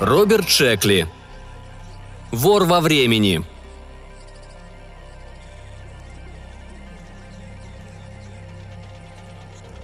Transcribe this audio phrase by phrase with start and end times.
[0.00, 1.06] Роберт Шекли.
[2.32, 3.44] Вор во времени.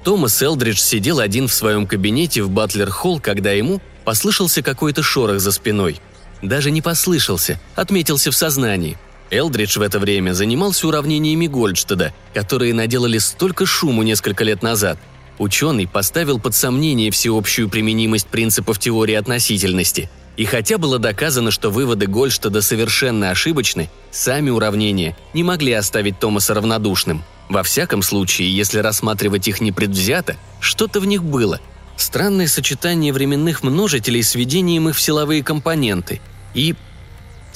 [0.03, 5.53] Томас Элдридж сидел один в своем кабинете в Батлер-Холл, когда ему послышался какой-то шорох за
[5.53, 6.01] спиной.
[6.43, 8.97] Даже не послышался, отметился в сознании.
[9.31, 14.99] Элдридж в это время занимался уравнениями Гольдштеда, которые наделали столько шуму несколько лет назад.
[15.39, 20.09] Ученый поставил под сомнение всеобщую применимость принципов теории относительности.
[20.37, 26.55] И хотя было доказано, что выводы Гольштеда совершенно ошибочны, сами уравнения не могли оставить Томаса
[26.55, 31.61] равнодушным– во всяком случае, если рассматривать их непредвзято, что-то в них было.
[31.97, 36.21] Странное сочетание временных множителей с введением их в силовые компоненты.
[36.55, 36.75] И...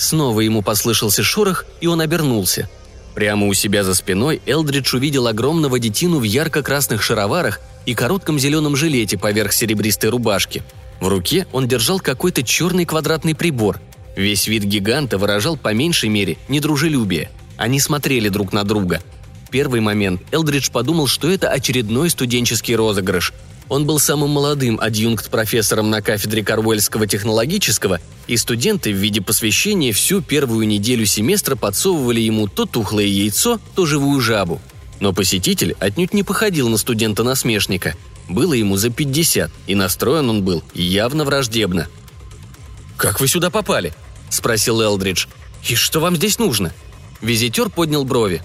[0.00, 2.70] Снова ему послышался шорох, и он обернулся.
[3.14, 8.76] Прямо у себя за спиной Элдридж увидел огромного детину в ярко-красных шароварах и коротком зеленом
[8.76, 10.62] жилете поверх серебристой рубашки.
[11.00, 13.78] В руке он держал какой-то черный квадратный прибор.
[14.16, 17.30] Весь вид гиганта выражал по меньшей мере недружелюбие.
[17.58, 19.02] Они смотрели друг на друга–
[19.50, 23.32] первый момент Элдридж подумал, что это очередной студенческий розыгрыш.
[23.70, 30.22] Он был самым молодым адъюнкт-профессором на кафедре Карвельского технологического, и студенты в виде посвящения всю
[30.22, 34.60] первую неделю семестра подсовывали ему то тухлое яйцо, то живую жабу.
[34.98, 37.94] Но посетитель отнюдь не походил на студента-насмешника.
[38.28, 41.86] Было ему за 50, и настроен он был явно враждебно.
[42.96, 43.94] «Как вы сюда попали?»–
[44.30, 45.26] спросил Элдридж.
[45.68, 46.72] «И что вам здесь нужно?»
[47.20, 48.42] Визитер поднял брови.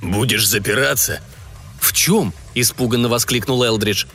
[0.00, 1.20] «Будешь запираться?»
[1.78, 4.06] «В чем?»– испуганно воскликнул Элдридж.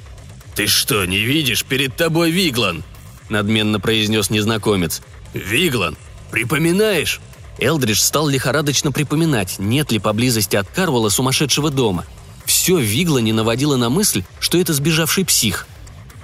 [0.60, 1.64] «Ты что, не видишь?
[1.64, 2.84] Перед тобой Виглан!»–
[3.30, 5.02] надменно произнес незнакомец.
[5.34, 5.96] «Виглан!
[6.32, 7.22] Припоминаешь?»
[7.60, 12.06] Элдридж стал лихорадочно припоминать, нет ли поблизости от Карвала сумасшедшего дома.
[12.44, 15.66] Все в Виглане наводило на мысль, что это сбежавший псих.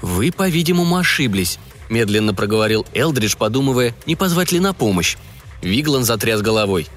[0.02, 1.58] «Вы, по-видимому, ошиблись»,–
[1.90, 5.16] медленно проговорил Элдридж, подумывая, не позвать ли на помощь.
[5.62, 6.88] Виглан затряс головой.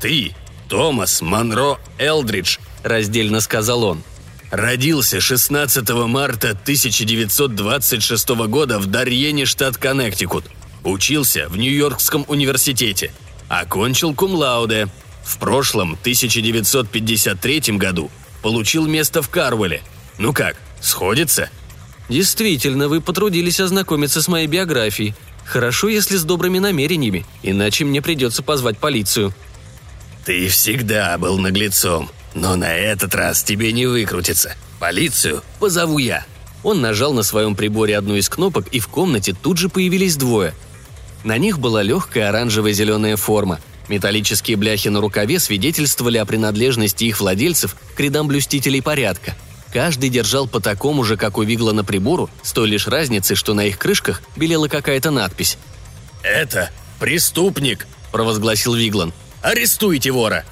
[0.00, 0.34] «Ты
[0.70, 4.02] Томас Монро Элдридж»,– раздельно сказал он.
[4.50, 10.44] Родился 16 марта 1926 года в Дарьене, штат Коннектикут.
[10.84, 13.12] Учился в Нью-Йоркском университете.
[13.48, 14.88] Окончил кумлауде.
[15.22, 18.10] В прошлом, 1953 году,
[18.42, 19.82] получил место в Карвеле.
[20.16, 21.50] Ну как, сходится?
[22.08, 25.14] Действительно, вы потрудились ознакомиться с моей биографией.
[25.44, 29.34] Хорошо, если с добрыми намерениями, иначе мне придется позвать полицию»,
[30.28, 34.54] «Ты всегда был наглецом, но на этот раз тебе не выкрутиться.
[34.78, 36.24] Полицию позову я».
[36.62, 40.54] Он нажал на своем приборе одну из кнопок, и в комнате тут же появились двое.
[41.24, 43.60] На них была легкая оранжево-зеленая форма.
[43.88, 49.34] Металлические бляхи на рукаве свидетельствовали о принадлежности их владельцев к рядам блюстителей порядка.
[49.72, 53.54] Каждый держал по такому же, как у Вигла на прибору, с той лишь разницей, что
[53.54, 55.58] на их крышках белела какая-то надпись.
[56.22, 59.12] «Это преступник!»– провозгласил Виглан.
[59.42, 60.44] Арестуйте вора!»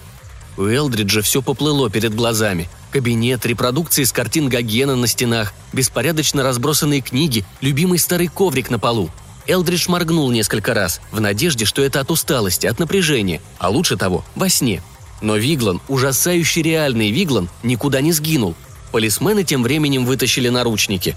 [0.57, 2.69] У Элдриджа все поплыло перед глазами.
[2.91, 9.11] Кабинет, репродукции с картин Гогена на стенах, беспорядочно разбросанные книги, любимый старый коврик на полу.
[9.47, 14.25] Элдридж моргнул несколько раз, в надежде, что это от усталости, от напряжения, а лучше того,
[14.35, 14.83] во сне.
[15.21, 18.55] Но Виглан, ужасающий реальный Виглан, никуда не сгинул.
[18.93, 21.17] Полисмены тем временем вытащили наручники.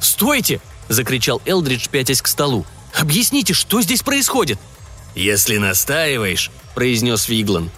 [0.00, 2.66] «Стойте!»– закричал Элдридж, пятясь к столу.
[2.98, 4.58] «Объясните, что здесь происходит?»
[5.14, 7.70] «Если настаиваешь»,– произнес Виглан.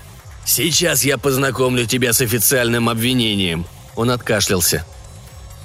[0.45, 3.67] «Сейчас я познакомлю тебя с официальным обвинением».
[3.97, 4.85] Он откашлялся.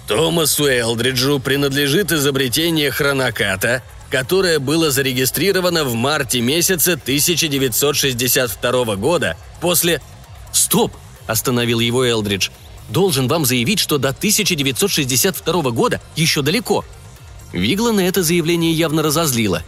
[0.07, 10.01] Томасу Элдриджу принадлежит изобретение хроноката, которое было зарегистрировано в марте месяце 1962 года после...
[10.51, 10.93] «Стоп!»–
[11.27, 12.49] остановил его Элдридж.
[12.89, 16.83] «Должен вам заявить, что до 1962 года еще далеко».
[17.53, 19.63] Виглана это заявление явно разозлило.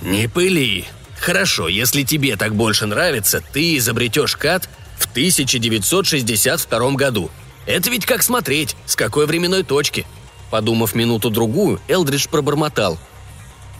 [0.00, 0.86] «Не пыли»,
[1.22, 7.30] Хорошо, если тебе так больше нравится, ты изобретешь КАТ в 1962 году.
[7.64, 10.04] Это ведь как смотреть, с какой временной точки.
[10.50, 12.98] Подумав минуту-другую, Элдридж пробормотал.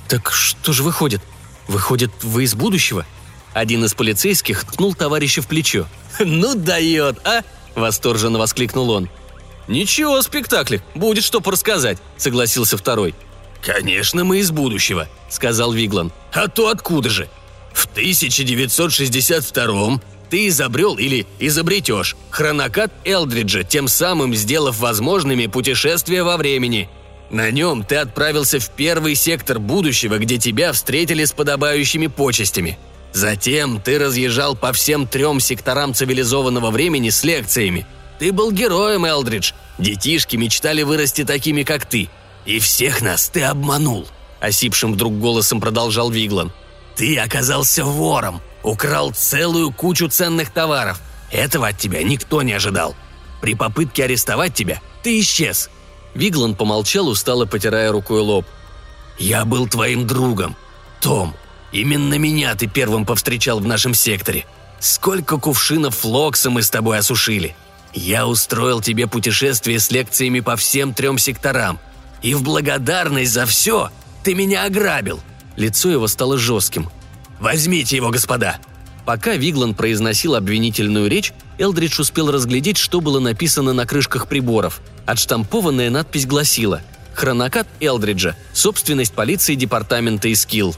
[0.08, 1.20] «Так что же выходит?
[1.66, 3.04] Выходит, вы из будущего?»
[3.52, 5.88] Один из полицейских ткнул товарища в плечо.
[6.20, 7.42] «Ну дает, а!»–
[7.74, 9.10] восторженно воскликнул он.
[9.66, 13.16] «Ничего, спектакль, будет что порассказать»,– согласился второй–
[13.62, 16.12] «Конечно, мы из будущего»,— сказал Виглан.
[16.32, 17.28] «А то откуда же?
[17.72, 20.00] В 1962-м
[20.30, 26.88] ты изобрел или изобретешь хронокат Элдриджа, тем самым сделав возможными путешествия во времени.
[27.30, 32.78] На нем ты отправился в первый сектор будущего, где тебя встретили с подобающими почестями.
[33.12, 37.86] Затем ты разъезжал по всем трем секторам цивилизованного времени с лекциями.
[38.18, 39.52] Ты был героем, Элдридж.
[39.78, 42.08] Детишки мечтали вырасти такими, как ты.
[42.46, 44.08] И всех нас ты обманул»,—
[44.42, 46.52] осипшим вдруг голосом продолжал Виглан.
[46.96, 51.00] «Ты оказался вором, украл целую кучу ценных товаров.
[51.30, 52.94] Этого от тебя никто не ожидал.
[53.40, 55.70] При попытке арестовать тебя ты исчез».
[56.14, 58.44] Виглан помолчал, устало потирая рукой лоб.
[59.18, 60.56] «Я был твоим другом.
[61.00, 61.34] Том,
[61.70, 64.44] именно меня ты первым повстречал в нашем секторе.
[64.80, 67.54] Сколько кувшинов флокса мы с тобой осушили.
[67.94, 71.78] Я устроил тебе путешествие с лекциями по всем трем секторам.
[72.22, 73.90] И в благодарность за все
[74.22, 75.20] ты меня ограбил».
[75.56, 76.90] Лицо его стало жестким.
[77.40, 78.58] «Возьмите его, господа!»
[79.04, 84.80] Пока Виглан произносил обвинительную речь, Элдридж успел разглядеть, что было написано на крышках приборов.
[85.06, 86.82] Отштампованная надпись гласила
[87.14, 88.36] «Хронокат Элдриджа.
[88.52, 90.76] Собственность полиции департамента Искилл».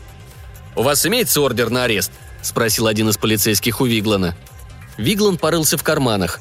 [0.74, 2.10] «У вас имеется ордер на арест?»–
[2.42, 4.34] спросил один из полицейских у Виглана.
[4.96, 6.40] Виглан порылся в карманах.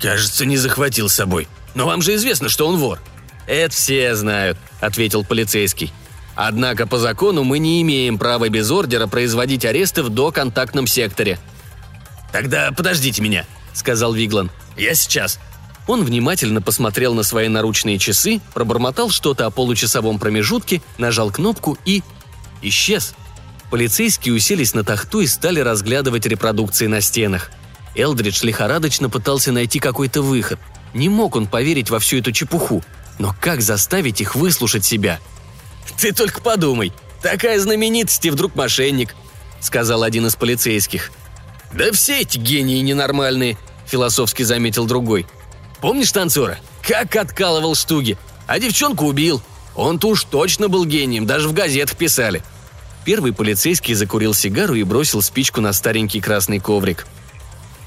[0.00, 1.48] «Кажется, не захватил с собой.
[1.74, 3.00] Но вам же известно, что он вор».
[3.46, 5.92] «Это все знают»,– ответил полицейский.
[6.36, 11.38] Однако по закону мы не имеем права без ордера производить аресты в доконтактном секторе.
[12.30, 14.50] «Тогда подождите меня»,— сказал Виглан.
[14.76, 15.40] «Я сейчас».
[15.86, 22.02] Он внимательно посмотрел на свои наручные часы, пробормотал что-то о получасовом промежутке, нажал кнопку и...
[22.60, 23.14] исчез.
[23.70, 27.50] Полицейские уселись на тахту и стали разглядывать репродукции на стенах.
[27.94, 30.58] Элдридж лихорадочно пытался найти какой-то выход.
[30.92, 32.84] Не мог он поверить во всю эту чепуху.
[33.18, 35.18] Но как заставить их выслушать себя–
[35.98, 39.14] «Ты только подумай, такая знаменитость и вдруг мошенник»,—
[39.60, 41.10] сказал один из полицейских.
[41.72, 43.56] «Да все эти гении ненормальные»,—
[43.86, 45.26] философски заметил другой.
[45.80, 46.58] «Помнишь танцора?
[46.82, 49.42] Как откалывал штуги, а девчонку убил.
[49.74, 52.42] Он-то уж точно был гением, даже в газетах писали».
[53.04, 57.06] Первый полицейский закурил сигару и бросил спичку на старенький красный коврик.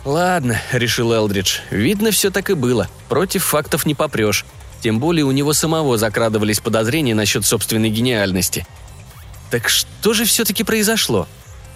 [0.05, 2.87] «Ладно»,— решил Элдридж,— «видно, все так и было.
[3.09, 4.45] Против фактов не попрешь.
[4.81, 8.65] Тем более у него самого закрадывались подозрения насчет собственной гениальности.
[9.51, 11.27] Так что же все-таки произошло?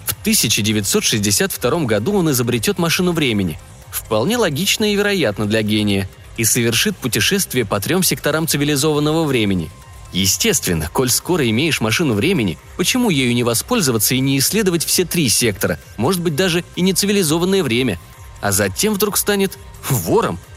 [0.06, 3.58] В 1962 году он изобретет машину времени.
[3.90, 6.08] Вполне логично и вероятно для гения.
[6.36, 9.70] И совершит путешествие по трем секторам цивилизованного времени.
[10.12, 15.28] Естественно, коль скоро имеешь машину времени, почему ею не воспользоваться и не исследовать все три
[15.28, 17.98] сектора, может быть даже и не цивилизованное время,
[18.40, 19.58] а затем вдруг станет
[19.90, 20.38] вором–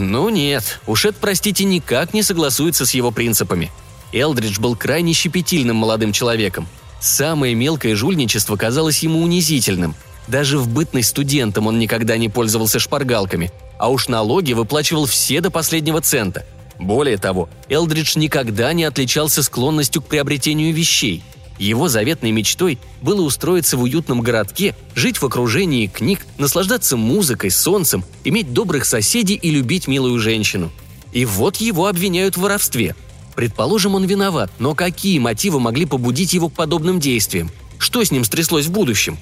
[0.00, 3.70] ну нет, уж это, простите, никак не согласуется с его принципами.
[4.12, 6.66] Элдридж был крайне щепетильным молодым человеком.
[7.00, 9.94] Самое мелкое жульничество казалось ему унизительным.
[10.26, 15.50] Даже в бытность студентом он никогда не пользовался шпаргалками, а уж налоги выплачивал все до
[15.50, 16.44] последнего цента.
[16.78, 21.22] Более того, Элдридж никогда не отличался склонностью к приобретению вещей–
[21.64, 28.04] его заветной мечтой было устроиться в уютном городке, жить в окружении книг, наслаждаться музыкой, солнцем,
[28.24, 30.72] иметь добрых соседей и любить милую женщину.
[31.12, 32.96] И вот его обвиняют в воровстве.
[33.36, 37.50] Предположим, он виноват, но какие мотивы могли побудить его к подобным действиям?
[37.78, 39.18] Что с ним стряслось в будущем?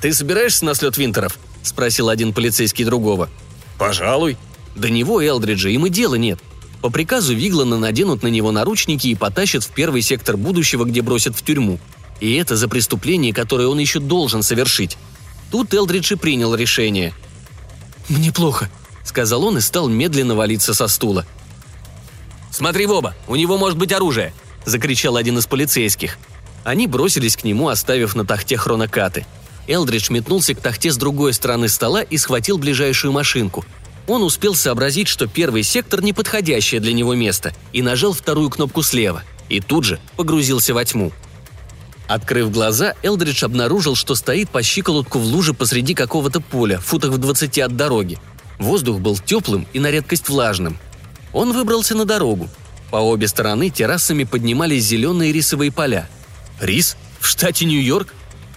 [0.00, 3.28] «Ты собираешься на слет Винтеров?»– спросил один полицейский другого.
[3.78, 4.36] «Пожалуй».
[4.76, 6.40] До него, Элдриджа, им и дела нет–
[6.84, 11.34] по приказу Виглана наденут на него наручники и потащат в первый сектор будущего, где бросят
[11.34, 11.78] в тюрьму.
[12.20, 14.98] И это за преступление, которое он еще должен совершить.
[15.50, 17.14] Тут Элдридж и принял решение.
[18.10, 18.68] «Мне плохо»,—
[19.02, 21.24] сказал он и стал медленно валиться со стула.
[22.50, 24.34] «Смотри в оба, у него может быть оружие!»—
[24.66, 26.18] закричал один из полицейских.
[26.64, 29.24] Они бросились к нему, оставив на тахте хронокаты.
[29.66, 33.64] Элдридж метнулся к тахте с другой стороны стола и схватил ближайшую машинку—
[34.06, 39.22] он успел сообразить, что первый сектор– неподходящее для него место, и нажал вторую кнопку слева,
[39.48, 41.12] и тут же погрузился во тьму.
[42.06, 47.18] Открыв глаза, Элдридж обнаружил, что стоит по щиколотку в луже посреди какого-то поля, футах в
[47.18, 48.18] двадцати от дороги.
[48.58, 50.78] Воздух был теплым и на редкость влажным.
[51.32, 52.48] Он выбрался на дорогу.
[52.90, 56.08] По обе стороны террасами поднимались зеленые рисовые поля.
[56.60, 56.96] Рис?
[57.20, 58.14] В штате Нью-Йорк?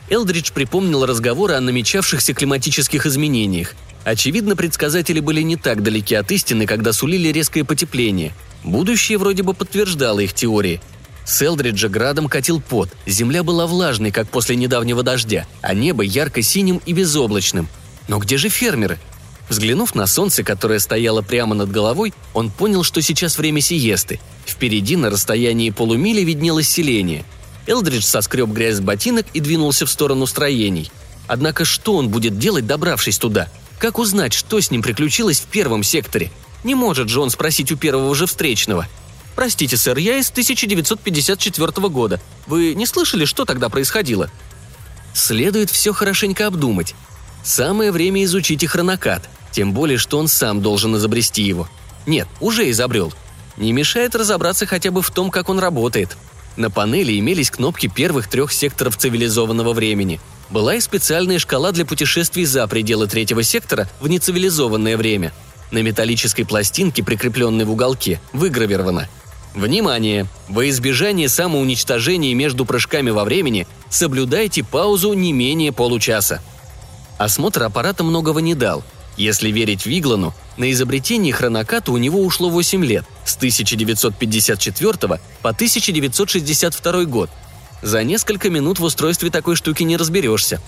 [0.10, 3.76] Элдридж припомнил разговоры о намечавшихся климатических изменениях–
[4.08, 8.34] Очевидно, предсказатели были не так далеки от истины, когда сулили резкое потепление.
[8.64, 10.80] Будущее вроде бы подтверждало их теории.
[11.26, 16.82] С Элдриджа градом катил пот, земля была влажной, как после недавнего дождя, а небо ярко-синим
[16.86, 17.68] и безоблачным.
[18.08, 18.98] Но где же фермеры?
[19.50, 24.22] Взглянув на солнце, которое стояло прямо над головой, он понял, что сейчас время сиесты.
[24.46, 27.26] Впереди на расстоянии полумили виднелось селение.
[27.68, 30.94] Элдридж соскреб грязь с ботинок и двинулся в сторону строений.
[31.28, 35.84] Однако что он будет делать, добравшись туда– как узнать, что с ним приключилось в первом
[35.84, 36.32] секторе?
[36.64, 38.88] Не может же он спросить у первого же встречного.
[39.36, 42.20] «Простите, сэр, я из 1954 года.
[42.48, 44.32] Вы не слышали, что тогда происходило?»
[45.14, 46.96] Следует все хорошенько обдумать.
[47.44, 51.70] Самое время изучить и хронокат, тем более, что он сам должен изобрести его.
[52.06, 53.14] Нет, уже изобрел.
[53.58, 56.18] Не мешает разобраться хотя бы в том, как он работает.
[56.56, 60.20] На панели имелись кнопки первых трех секторов цивилизованного времени.
[60.50, 65.34] Была и специальная шкала для путешествий за пределы третьего сектора в нецивилизованное время.
[65.72, 69.10] На металлической пластинке, прикрепленной в уголке, выгравировано
[69.58, 70.28] Внимание!
[70.50, 76.44] Во избежание самоуничтожения между прыжками во времени соблюдайте паузу не менее получаса.
[77.18, 78.84] Осмотр аппарата многого не дал.
[79.18, 87.06] Если верить Виглану, на изобретение хроноката у него ушло 8 лет, с 1954 по 1962
[87.06, 87.32] год.
[87.82, 90.62] За несколько минут в устройстве такой штуки не разберешься.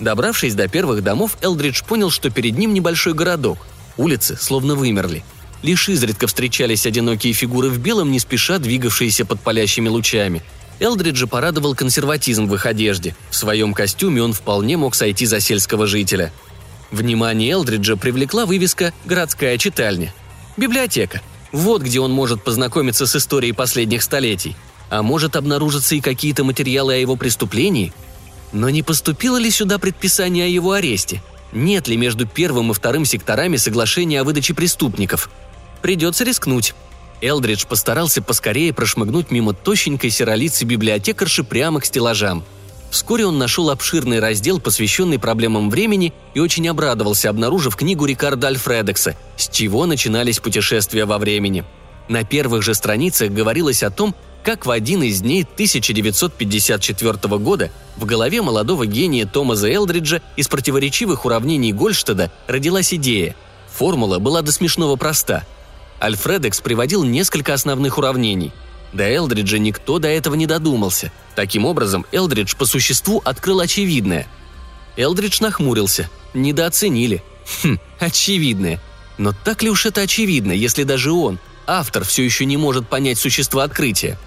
[0.00, 3.58] Добравшись до первых домов, Элдридж понял, что перед ним небольшой городок.
[3.96, 5.22] Улицы словно вымерли.
[5.62, 10.42] Лишь изредка встречались одинокие фигуры в белом, не спеша двигавшиеся под палящими лучами.
[10.80, 13.14] Элдриджа порадовал консерватизм в их одежде.
[13.30, 16.32] В своем костюме он вполне мог сойти за сельского жителя.
[16.90, 20.12] Внимание Элдриджа привлекла вывеска «Городская читальня».
[20.56, 21.22] Библиотека.
[21.52, 24.56] Вот где он может познакомиться с историей последних столетий.
[24.94, 27.92] А может обнаружиться и какие-то материалы о его преступлении?
[28.52, 31.22] Но не поступило ли сюда предписание о его аресте?
[31.52, 35.30] Нет ли между первым и вторым секторами соглашения о выдаче преступников–
[35.84, 36.72] Придется рискнуть.
[37.20, 42.42] Элдридж постарался поскорее прошмыгнуть мимо тощенькой серолицы библиотекарши прямо к стеллажам.
[42.90, 49.14] Вскоре он нашел обширный раздел, посвященный проблемам времени, и очень обрадовался, обнаружив книгу Рикарда Альфредекса
[49.36, 51.66] «С чего начинались путешествия во времени».
[52.08, 58.04] На первых же страницах говорилось о том, как в один из дней 1954 года в
[58.04, 63.34] голове молодого гения Томаса Элдриджа из противоречивых уравнений Гольштада родилась идея.
[63.72, 65.44] Формула была до смешного проста–
[66.04, 68.52] Альфредекс приводил несколько основных уравнений.
[68.92, 71.10] До Элдриджа никто до этого не додумался.
[71.34, 74.26] Таким образом, Элдридж по существу открыл очевидное.
[74.96, 76.10] Элдридж нахмурился.
[76.34, 77.22] Недооценили.
[77.62, 78.80] Хм, очевидное.
[79.18, 83.18] Но так ли уж это очевидно, если даже он, автор, все еще не может понять
[83.18, 84.18] существо открытия?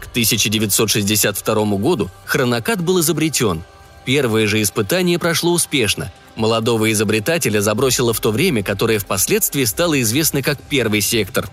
[0.00, 3.62] К 1962 году хронокат был изобретен.
[4.04, 10.40] Первое же испытание прошло успешно– Молодого изобретателя забросило в то время, которое впоследствии стало известно
[10.40, 11.50] как первый сектор.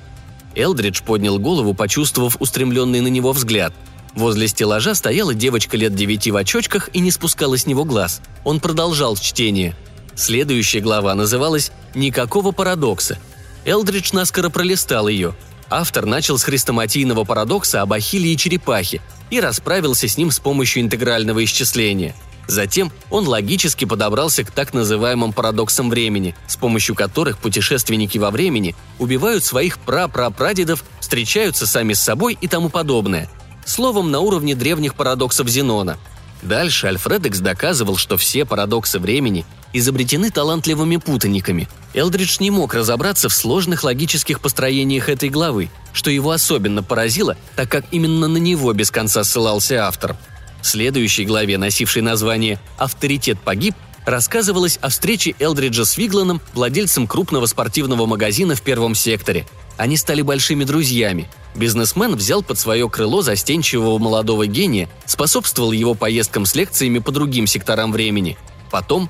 [0.55, 3.73] Элдридж поднял голову, почувствовав устремленный на него взгляд.
[4.13, 8.21] Возле стеллажа стояла девочка лет девяти в очочках и не спускала с него глаз.
[8.43, 9.75] Он продолжал чтение.
[10.13, 13.17] Следующая глава называлась «Никакого парадокса».
[13.65, 15.33] Элдридж наскоро пролистал ее.
[15.69, 20.83] Автор начал с хрестоматийного парадокса об Ахилле и черепахе и расправился с ним с помощью
[20.83, 22.15] интегрального исчисления–
[22.47, 28.75] Затем он логически подобрался к так называемым парадоксам времени, с помощью которых путешественники во времени
[28.99, 33.29] убивают своих прапрапрадедов, встречаются сами с собой и тому подобное.
[33.65, 35.97] Словом, на уровне древних парадоксов Зенона.
[36.45, 41.67] Дальше Альфредекс доказывал, что все парадоксы времени изобретены талантливыми путаниками.
[41.93, 47.69] Элдридж не мог разобраться в сложных логических построениях этой главы, что его особенно поразило, так
[47.69, 50.15] как именно на него без конца ссылался автор–
[50.65, 57.45] в следующей главе, носившей название «Авторитет погиб», рассказывалось о встрече Элдриджа с Вигланом, владельцем крупного
[57.45, 59.45] спортивного магазина в первом секторе.
[59.77, 61.29] Они стали большими друзьями.
[61.55, 67.47] Бизнесмен взял под свое крыло застенчивого молодого гения, способствовал его поездкам с лекциями по другим
[67.47, 68.37] секторам времени.
[68.71, 69.09] Потом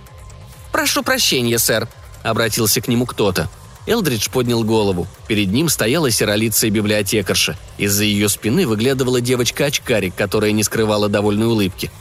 [0.76, 1.88] «Прошу прощения, сэр»,—
[2.24, 3.50] обратился к нему кто-то.
[3.88, 5.08] Элдридж поднял голову.
[5.26, 7.58] Перед ним стояла серолицая библиотекарша.
[7.78, 11.92] Из-за ее спины выглядывала девочка-очкарик, которая не скрывала довольной улыбки.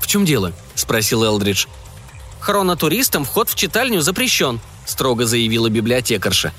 [0.00, 1.66] «В чем дело?»– спросил Элдридж.
[2.38, 6.54] «Хронотуристам вход в читальню запрещен»,– строго заявила библиотекарша.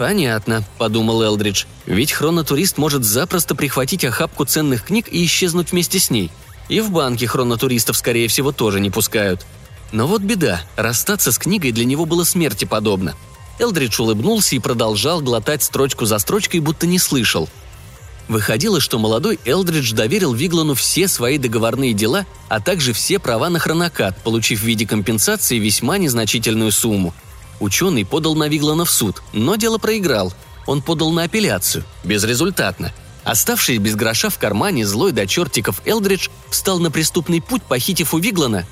[0.00, 1.66] «Понятно»,– подумал Элдридж.
[1.84, 6.30] «Ведь хронотурист может запросто прихватить охапку ценных книг и исчезнуть вместе с ней.
[6.70, 9.44] И в банке хронотуристов, скорее всего, тоже не пускают.
[9.92, 13.14] Но вот беда, расстаться с книгой для него было смерти подобно.
[13.58, 17.46] Элдридж улыбнулся и продолжал глотать строчку за строчкой, будто не слышал.
[18.26, 23.58] Выходило, что молодой Элдридж доверил Виглану все свои договорные дела, а также все права на
[23.58, 27.12] хронокат, получив в виде компенсации весьма незначительную сумму.
[27.60, 30.32] Ученый подал на Виглана в суд, но дело проиграл.
[30.66, 31.84] Он подал на апелляцию.
[32.04, 32.92] Безрезультатно.
[33.22, 38.18] Оставшись без гроша в кармане, злой до чертиков Элдридж встал на преступный путь, похитив у
[38.18, 38.66] Виглана.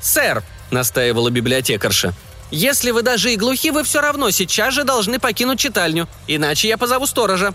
[0.00, 2.14] «Сэр!»– настаивала библиотекарша–
[2.50, 6.76] если вы даже и глухи, вы все равно сейчас же должны покинуть читальню, иначе я
[6.76, 7.54] позову сторожа».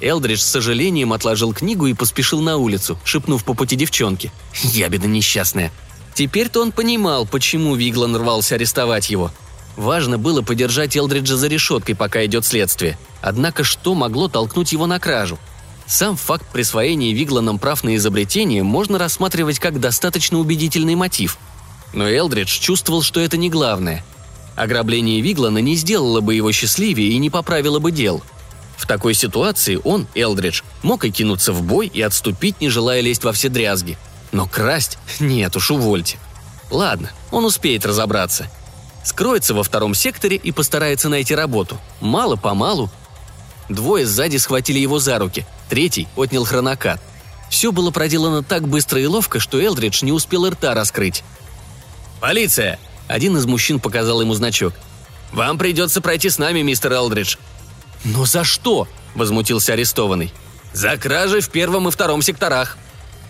[0.00, 4.32] Элдридж с сожалением отложил книгу и поспешил на улицу, шепнув по пути девчонке.
[4.62, 5.70] «Ябеда несчастная».
[6.14, 9.30] Теперь-то он понимал, почему Виглан рвался арестовать его.
[9.76, 12.98] Важно было подержать Элдриджа за решеткой, пока идет следствие.
[13.20, 15.38] Однако что могло толкнуть его на кражу?
[15.86, 21.38] Сам факт присвоения Вигланом прав на изобретение можно рассматривать как достаточно убедительный мотив.
[21.92, 24.04] Но Элдридж чувствовал, что это не главное.
[24.56, 28.22] Ограбление Виглана не сделало бы его счастливее и не поправило бы дел.
[28.76, 33.24] В такой ситуации он, Элдридж, мог и кинуться в бой и отступить, не желая лезть
[33.24, 33.96] во все дрязги.
[34.32, 34.98] Но красть?
[35.20, 36.18] Нет уж, увольте.
[36.70, 38.48] Ладно, он успеет разобраться.
[39.04, 41.78] Скроется во втором секторе и постарается найти работу.
[42.00, 42.90] Мало-помалу.
[43.68, 47.00] Двое сзади схватили его за руки, третий отнял хронокат.
[47.50, 51.22] Все было проделано так быстро и ловко, что Элдридж не успел рта раскрыть.
[52.20, 52.78] «Полиция!»
[53.08, 54.74] Один из мужчин показал ему значок.
[55.32, 57.36] «Вам придется пройти с нами, мистер Элдридж».
[58.04, 60.32] «Но за что?»– возмутился арестованный.
[60.72, 62.78] «За кражи в первом и втором секторах».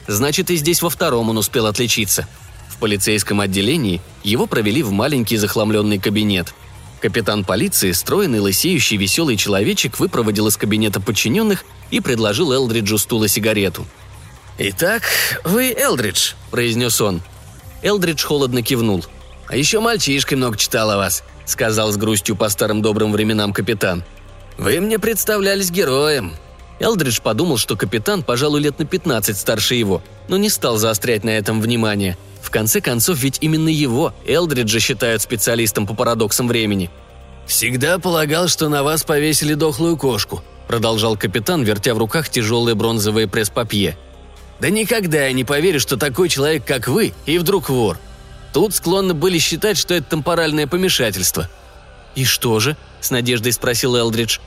[0.06, 2.26] Значит, и здесь во втором он успел отличиться–
[2.82, 6.52] полицейском отделении его провели в маленький захламленный кабинет.
[7.00, 13.86] Капитан полиции, стройный, лысеющий, веселый человечек, выпроводил из кабинета подчиненных и предложил Элдриджу стула сигарету.
[14.58, 15.04] «Итак,
[15.44, 17.22] вы Элдридж»,– произнес он.
[17.84, 19.04] Элдридж холодно кивнул.
[19.46, 24.02] «А еще мальчишкой много читал о вас»,– сказал с грустью по старым добрым временам капитан.
[24.58, 26.34] «Вы мне представлялись героем».
[26.80, 31.30] Элдридж подумал, что капитан, пожалуй, лет на 15 старше его, но не стал заострять на
[31.30, 36.90] этом внимание– в конце концов, ведь именно его, Элдриджа, считают специалистом по парадоксам времени.
[37.46, 43.28] «Всегда полагал, что на вас повесили дохлую кошку», продолжал капитан, вертя в руках тяжелые бронзовые
[43.28, 43.96] пресс-папье.
[44.60, 47.98] «Да никогда я не поверю, что такой человек, как вы, и вдруг вор.
[48.52, 51.48] Тут склонны были считать, что это темпоральное помешательство».
[52.14, 54.38] «И что же?»– с надеждой спросил Элдридж.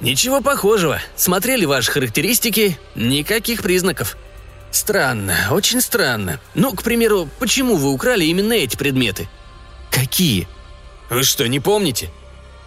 [0.00, 1.00] «Ничего похожего.
[1.16, 2.78] Смотрели ваши характеристики?
[2.94, 4.16] Никаких признаков.
[4.70, 6.40] Странно, очень странно.
[6.54, 9.28] Ну, к примеру, почему вы украли именно эти предметы?
[9.90, 10.46] Какие?
[11.08, 12.10] Вы что, не помните?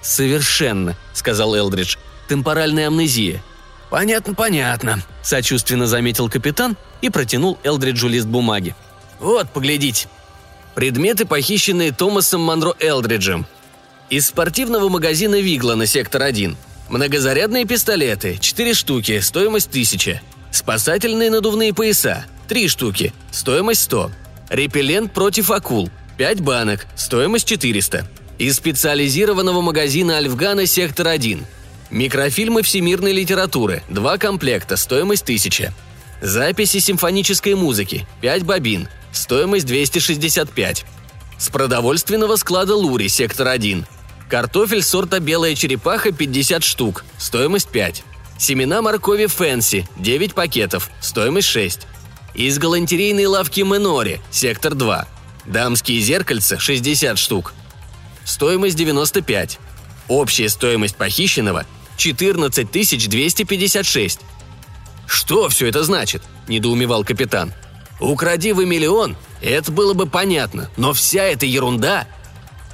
[0.02, 1.96] Совершенно, сказал Элдридж.
[2.28, 3.42] Темпоральная амнезия.
[3.90, 8.76] Понятно, понятно, сочувственно заметил капитан и протянул Элдриджу лист бумаги.
[9.20, 10.08] Вот, поглядите.
[10.76, 13.46] Предметы, похищенные Томасом Монро Элдриджем.
[14.10, 16.58] Из спортивного магазина Вигла на сектор 1.
[16.90, 20.22] Многозарядные пистолеты, 4 штуки, стоимость 1000.
[20.54, 24.12] Спасательные надувные пояса– 3 штуки, стоимость 100.
[24.52, 25.90] Репеллент против акул–
[26.20, 28.08] 5 банок, стоимость 400.
[28.38, 31.44] Из специализированного магазина «Альфгана» сектор 1.
[31.90, 35.74] Микрофильмы всемирной литературы– 2 комплекта, стоимость 1000.
[36.22, 40.86] Записи симфонической музыки– 5 бобин, стоимость 265.
[41.40, 43.88] С продовольственного склада «Лури» сектор 1.
[44.30, 48.04] Картофель сорта «Белая черепаха» 50 штук, стоимость 5.
[48.38, 51.82] Семена моркови Фэнси– 9 пакетов, стоимость 6.
[52.34, 55.08] Из галантерейной лавки Менори, сектор 2.
[55.46, 57.54] Дамские зеркальца– 60 штук.
[58.26, 59.60] Стоимость 95.
[60.08, 61.66] Общая стоимость похищенного–
[61.98, 64.20] 14 256.
[65.06, 67.54] «Что все это значит?»– недоумевал капитан.
[68.00, 72.08] «Укради вы миллион, это было бы понятно, но вся эта ерунда...»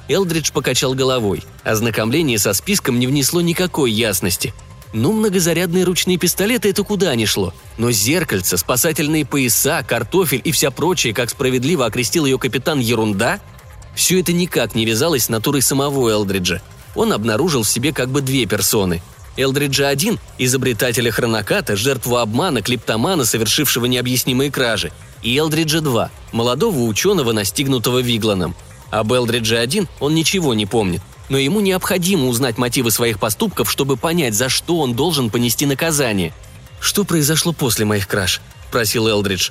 [0.08, 1.44] Элдридж покачал головой.
[1.62, 4.54] Ознакомление со списком не внесло никакой ясности–
[4.92, 7.54] ну, многозарядные ручные пистолеты– это куда ни шло.
[7.78, 13.40] Но зеркальца, спасательные пояса, картофель и вся прочая, как справедливо окрестил ее капитан, ерунда–
[13.94, 16.62] все это никак не вязалось с натурой самого Элдриджа.
[16.94, 19.02] Он обнаружил в себе как бы две персоны.
[19.36, 27.32] Элдриджа один– изобретателя хроноката, жертву обмана, клептомана, совершившего необъяснимые кражи, и Элдриджа два– молодого ученого,
[27.32, 28.54] настигнутого Вигланом.
[28.90, 33.96] Об Элдридже один он ничего не помнит– но ему необходимо узнать мотивы своих поступков, чтобы
[33.96, 36.34] понять, за что он должен понести наказание.
[36.80, 38.40] «Что произошло после моих краж?»–
[38.72, 39.50] просил Элдридж.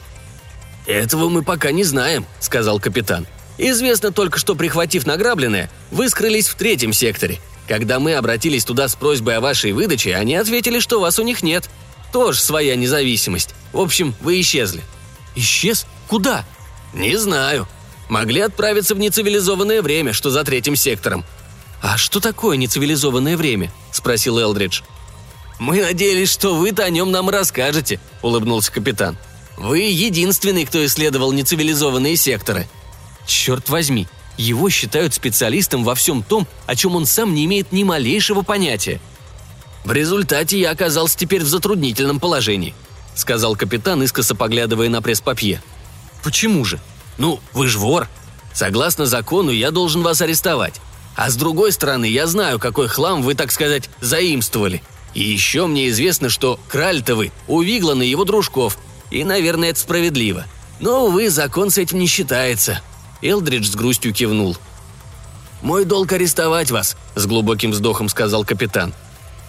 [0.85, 3.25] «Этого мы пока не знаем»,– сказал капитан.
[3.57, 7.39] «Известно только, что, прихватив награбленное, вы скрылись в третьем секторе.
[7.67, 11.43] Когда мы обратились туда с просьбой о вашей выдаче, они ответили, что вас у них
[11.43, 11.69] нет.
[12.11, 13.53] Тоже своя независимость.
[13.71, 14.81] В общем, вы исчезли».
[15.35, 15.85] «Исчез?
[16.09, 16.45] Куда?»
[16.93, 17.67] «Не знаю.
[18.09, 21.23] Могли отправиться в нецивилизованное время, что за третьим сектором.
[21.81, 24.81] «А что такое нецивилизованное время?»– спросил Элдридж.
[25.59, 29.17] «Мы надеялись, что вы-то о нем нам расскажете»,– улыбнулся капитан.
[29.57, 32.67] «Вы единственный, кто исследовал нецивилизованные секторы».
[33.25, 37.83] «Черт возьми, его считают специалистом во всем том, о чем он сам не имеет ни
[37.83, 39.01] малейшего понятия».
[39.85, 42.73] «В результате я оказался теперь в затруднительном положении»,–
[43.15, 45.61] сказал капитан, искоса поглядывая на пресс-папье.
[46.23, 46.79] «Почему же?»
[47.17, 48.07] «Ну, вы ж вор.
[48.53, 50.79] Согласно закону, я должен вас арестовать.
[51.19, 54.81] А с другой стороны, я знаю, какой хлам вы, так сказать, заимствовали.
[55.13, 58.77] И еще мне известно, что краль-то вы у Виглана его дружков.
[59.11, 60.45] И, наверное, это справедливо.
[60.79, 62.79] Но, увы, закон с этим не считается».
[63.21, 64.55] Элдридж с грустью кивнул.
[65.61, 68.93] «Мой долг арестовать вас»,— с глубоким вздохом сказал капитан.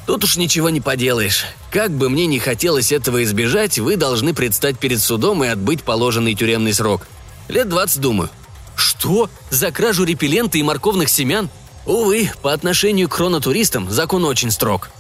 [0.09, 1.45] Тут уж ничего не поделаешь.
[1.71, 6.35] Как бы мне не хотелось этого избежать, вы должны предстать перед судом и отбыть положенный
[6.35, 7.07] тюремный срок.
[7.47, 8.29] Лет 20, думаю.
[8.75, 9.31] Что?
[9.51, 11.49] За кражу репеллента и морковных семян?
[11.87, 14.91] Увы, по отношению к хронотуристам закон очень строг.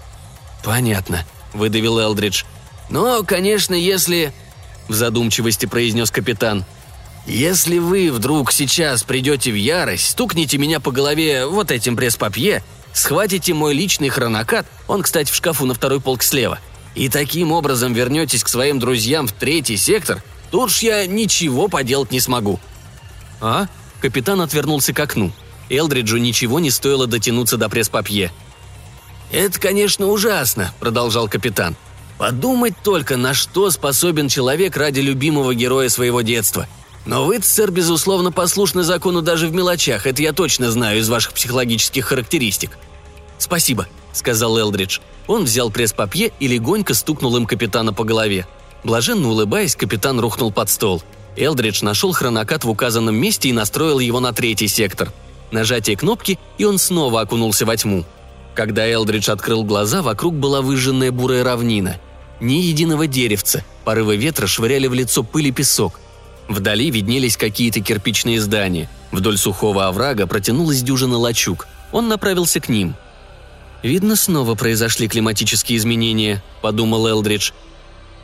[0.64, 2.45] Понятно, выдавил Элдридж.
[2.88, 4.33] Но, конечно, если...
[4.88, 6.64] В задумчивости произнес капитан.
[7.27, 13.55] Если вы вдруг сейчас придете в ярость, стукните меня по голове вот этим пресс-папье Схватите
[13.55, 16.59] мой личный хронокат, он, кстати, в шкафу на второй полке слева,
[16.95, 22.11] и таким образом вернетесь к своим друзьям в третий сектор, тут уж я ничего поделать
[22.11, 22.59] не смогу».
[23.40, 23.69] «А?»
[24.01, 25.31] Капитан отвернулся к окну.
[25.70, 28.33] Элдриджу ничего не стоило дотянуться до пресс-папье.
[29.30, 31.76] «Это, конечно, ужасно»,— продолжал капитан.
[32.18, 36.66] «Подумать только, на что способен человек ради любимого героя своего детства.
[37.06, 41.33] Но вы, сэр, безусловно, послушны закону даже в мелочах, это я точно знаю из ваших
[41.33, 42.76] психологических характеристик».
[43.38, 44.98] «Спасибо»,— сказал Элдридж.
[45.28, 48.46] Он взял пресс-папье и легонько стукнул им капитана по голове.
[48.83, 51.02] Блаженно улыбаясь, капитан рухнул под стол.
[51.37, 55.12] Элдридж нашел хронокат в указанном месте и настроил его на третий сектор.
[55.51, 58.05] Нажатие кнопки, и он снова окунулся во тьму.
[58.55, 61.99] Когда Элдридж открыл глаза, вокруг была выжженная бурая равнина.
[62.41, 66.01] Ни единого деревца, порывы ветра швыряли в лицо пыль и песок–
[66.51, 68.91] Вдали виднелись какие-то кирпичные здания.
[69.13, 71.69] Вдоль сухого оврага протянулась дюжина лачуг.
[71.93, 72.97] Он направился к ним.
[73.85, 77.53] «Видно, снова произошли климатические изменения»,— подумал Элдридж.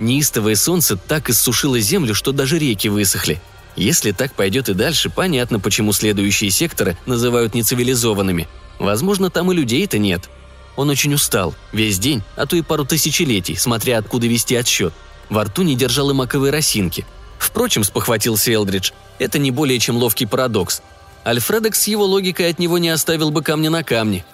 [0.01, 3.41] Неистовое солнце так иссушило землю, что даже реки высохли.
[3.77, 8.49] Если так пойдет и дальше, понятно, почему следующие секторы называют нецивилизованными.
[8.79, 10.29] Возможно, там и людей-то нет.
[10.77, 11.55] Он очень устал.
[11.73, 14.95] Весь день, а то и пару тысячелетий, смотря откуда вести отсчет.
[15.29, 17.07] Во рту не держал и маковой росинки.
[17.39, 20.83] Впрочем, спохватился Элдридж, это не более чем ловкий парадокс.
[21.25, 24.25] Альфредекс с его логикой от него не оставил бы камня на камне.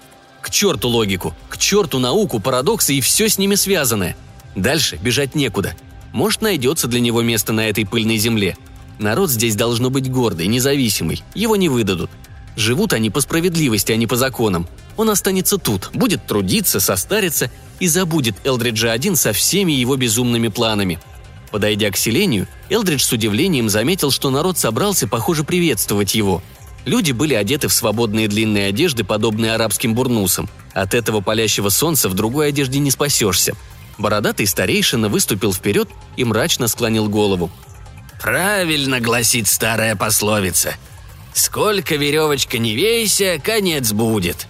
[0.40, 4.16] К черту логику, к черту науку, парадоксы и все с ними связанное.
[4.54, 5.74] Дальше бежать некуда.
[6.12, 8.56] Может, найдется для него место на этой пыльной земле.
[9.02, 12.10] Народ здесь должно быть гордый, независимый, его не выдадут.
[12.56, 14.66] Живут они по справедливости, а не по законам.
[14.96, 20.98] Он останется тут, будет трудиться, состариться и забудет Элдриджа один со всеми его безумными планами–
[21.52, 26.42] Подойдя к селению, Элдридж с удивлением заметил, что народ собрался, похоже, приветствовать его.
[26.86, 30.48] Люди были одеты в свободные длинные одежды, подобные арабским бурнусам.
[30.72, 33.54] От этого палящего солнца в другой одежде не спасешься.
[33.98, 37.50] Бородатый старейшина выступил вперед и мрачно склонил голову.
[38.22, 40.76] «Правильно гласит старая пословица.
[41.34, 44.46] Сколько веревочка не вейся, конец будет».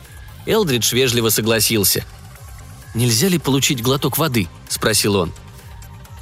[0.47, 2.05] Элдридж вежливо согласился.
[2.95, 5.33] «Нельзя ли получить глоток воды?»– спросил он.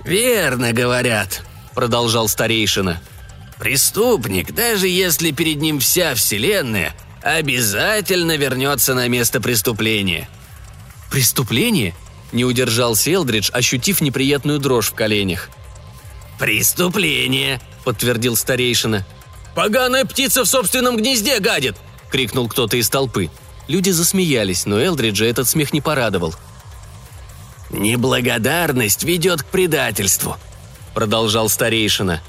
[0.04, 1.42] «Верно говорят»,—
[1.74, 3.02] продолжал старейшина.
[3.58, 10.28] «Преступник, даже если перед ним вся вселенная, обязательно вернется на место преступления».
[11.10, 11.96] «Преступление?»–
[12.32, 15.50] не удержался Элдридж, ощутив неприятную дрожь в коленях.
[16.40, 19.06] «Преступление»,– подтвердил старейшина.
[19.54, 21.76] «Поганая птица в собственном гнезде гадит!»–
[22.10, 23.30] крикнул кто-то из толпы.
[23.68, 26.34] Люди засмеялись, но Элдриджа этот смех не порадовал–
[27.70, 30.36] «Неблагодарность ведет к предательству»,—
[30.94, 32.20] продолжал старейшина.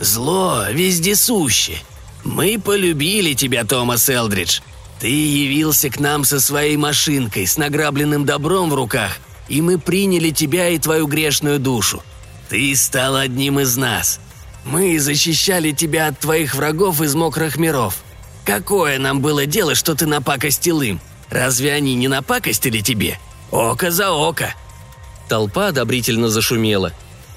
[0.00, 1.78] «Зло вездесуще.
[2.24, 4.60] Мы полюбили тебя, Томас Элдридж.
[5.00, 9.18] Ты явился к нам со своей машинкой, с награбленным добром в руках,
[9.48, 12.02] и мы приняли тебя и твою грешную душу.
[12.48, 14.20] Ты стал одним из нас.
[14.64, 17.96] Мы защищали тебя от твоих врагов из мокрых миров.
[18.44, 21.00] Какое нам было дело, что ты напакостил им?
[21.30, 23.18] Разве они не напакостили тебе?»
[23.54, 24.52] Око за око!»
[25.28, 26.92] Толпа одобрительно зашумела.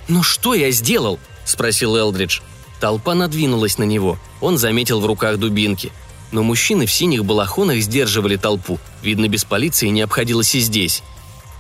[0.08, 2.40] «Ну что я сделал?»– спросил Элдридж.
[2.80, 4.18] Толпа надвинулась на него.
[4.42, 5.92] Он заметил в руках дубинки.
[6.32, 8.80] Но мужчины в синих балахонах сдерживали толпу.
[9.04, 11.04] Видно, без полиции не обходилось и здесь.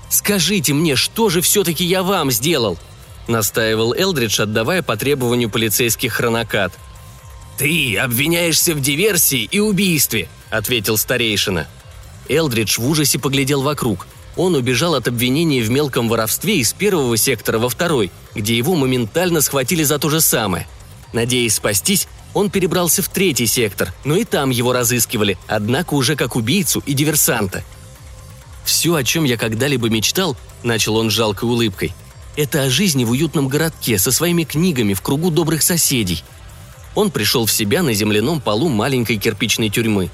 [0.10, 2.80] «Скажите мне, что же все-таки я вам сделал?»–
[3.28, 6.74] настаивал Элдридж, отдавая по требованию полицейских хронокат.
[7.58, 11.68] «Ты обвиняешься в диверсии и убийстве»,– ответил старейшина.
[12.30, 17.58] Элдридж в ужасе поглядел вокруг– он убежал от обвинений в мелком воровстве из первого сектора
[17.58, 20.68] во второй, где его моментально схватили за то же самое.
[21.12, 26.36] Надеясь спастись, он перебрался в третий сектор, но и там его разыскивали, однако уже как
[26.36, 27.64] убийцу и диверсанта.
[28.64, 31.94] «Все, о чем я когда-либо мечтал»,– начал он с жалкой улыбкой,–
[32.38, 36.24] «это о жизни в уютном городке со своими книгами в кругу добрых соседей».
[36.96, 40.10] Он пришел в себя на земляном полу маленькой кирпичной тюрьмы.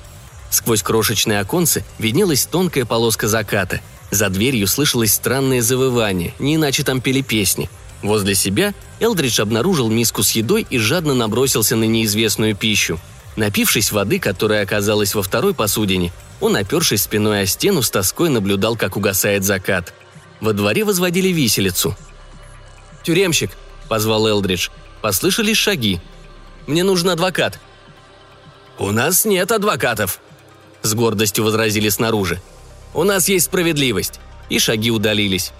[0.49, 3.79] Сквозь крошечное оконце виднелась тонкая полоска заката–
[4.13, 7.67] за дверью слышалось странное завывание, не иначе там пели песни.
[8.03, 12.99] Возле себя Элдридж обнаружил миску с едой и жадно набросился на неизвестную пищу.
[13.37, 18.75] Напившись воды, которая оказалась во второй посудине, Он, опершись спиной о стену, с тоской наблюдал,
[18.75, 19.95] как угасает закат.
[20.41, 21.97] Во дворе возводили виселицу.
[23.03, 23.51] «Тюремщик!»–
[23.89, 24.69] позвал Элдридж.
[25.01, 25.99] Послышались шаги.
[26.67, 27.59] «Мне нужен адвокат».
[28.79, 30.19] «У нас нет адвокатов»,–
[30.81, 32.41] с гордостью возразили снаружи.
[32.93, 34.19] «У нас есть справедливость».
[34.49, 35.51] И шаги удалились.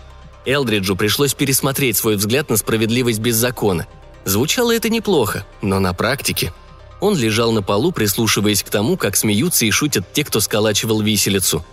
[0.45, 3.87] Элдриджу пришлось пересмотреть свой взгляд на справедливость без закона.
[4.25, 6.53] Звучало это неплохо, но на практике–
[7.03, 11.65] он лежал на полу, прислушиваясь к тому, как смеются и шутят те, кто сколачивал виселицу.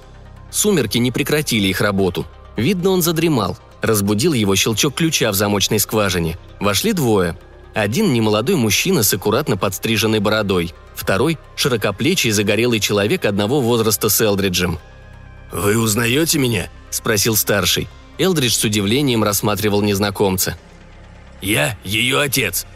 [0.51, 2.27] Сумерки не прекратили их работу.
[2.57, 3.57] Видно, он задремал.
[3.83, 6.38] Разбудил его щелчок ключа в замочной скважине.
[6.59, 7.37] Вошли двое.
[7.75, 10.75] Один– немолодой мужчина с аккуратно подстриженной бородой.
[10.95, 14.79] Второй– широкоплечий загорелый человек одного возраста с Элдриджем.
[15.53, 17.88] «Вы узнаете меня?»– спросил старший.
[18.19, 20.59] Элдридж с удивлением рассматривал незнакомца.
[21.40, 22.66] «Я ее отец».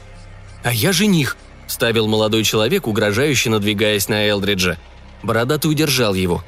[0.62, 1.37] «А я жених»,–
[1.67, 4.79] ставил молодой человек, угрожающе надвигаясь на Элдриджа.
[5.23, 6.43] Бородатый удержал его.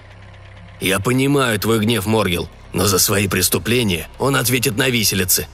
[0.81, 5.49] «Я понимаю твой гнев, Моргел, но за свои преступления он ответит на виселице».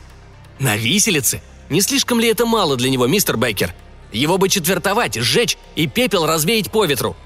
[0.58, 1.40] «На виселице?
[1.70, 3.72] Не слишком ли это мало для него, мистер Бейкер?
[4.12, 7.16] Его бы четвертовать, сжечь и пепел развеять по ветру».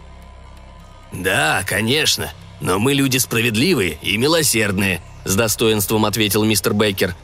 [1.12, 2.30] «Да, конечно,
[2.60, 7.16] но мы люди справедливые и милосердные»,– с достоинством ответил мистер Бейкер.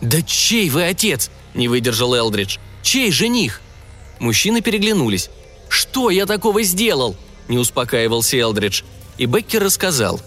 [0.00, 2.58] «Да чей вы отец?»– не выдержал Элдридж.
[2.82, 3.60] «Чей жених?»
[4.20, 5.28] Мужчины переглянулись.
[5.68, 7.16] «Что я такого сделал?»–
[7.48, 8.82] не успокаивался Элдридж.
[9.18, 10.20] И Беккер рассказал.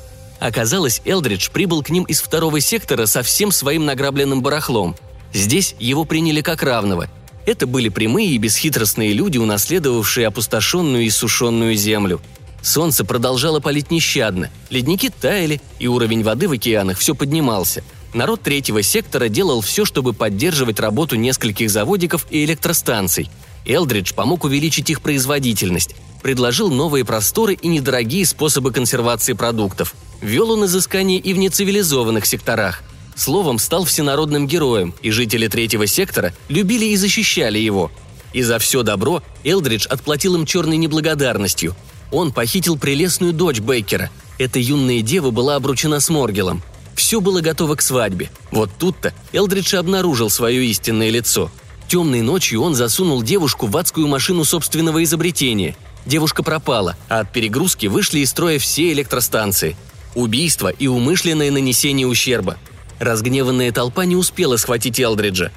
[0.44, 4.94] Оказалось, Элдридж прибыл к ним из второго сектора со всем своим награбленным барахлом.
[5.32, 7.08] Здесь его приняли как равного.
[7.46, 12.20] Это были прямые и бесхитростные люди, унаследовавшие опустошенную и сушенную землю.
[12.62, 17.82] Солнце продолжало палить нещадно, ледники таяли, и уровень воды в океанах все поднимался.
[18.14, 23.30] Народ третьего сектора делал все, чтобы поддерживать работу нескольких заводиков и электростанций–
[23.66, 29.94] Элдридж помог увеличить их производительность, предложил новые просторы и недорогие способы консервации продуктов.
[30.22, 32.82] Вел он изыскания и в нецивилизованных секторах.
[33.16, 37.92] Словом, стал всенародным героем, и жители третьего сектора любили и защищали его.
[38.32, 41.76] И за все добро Элдридж отплатил им черной неблагодарностью.
[42.12, 44.10] Он похитил прелестную дочь Бейкера.
[44.40, 46.64] Эта юная дева была обручена с Моргелом.
[46.96, 48.32] Все было готово к свадьбе.
[48.50, 51.52] Вот тут-то Элдридж обнаружил свое истинное лицо–
[51.94, 55.76] Темной ночью он засунул девушку в адскую машину собственного изобретения.
[56.06, 59.76] Девушка пропала, а от перегрузки вышли из строя все электростанции.
[60.16, 62.58] Убийство и умышленное нанесение ущерба.
[63.00, 65.52] Разгневанная толпа не успела схватить Элдриджа.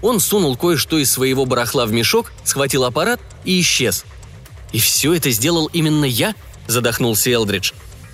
[0.00, 4.04] Он сунул кое-что из своего барахла в мешок, схватил аппарат и исчез.
[4.72, 6.34] «И все это сделал именно я?»–
[6.66, 7.72] задохнулся Элдридж.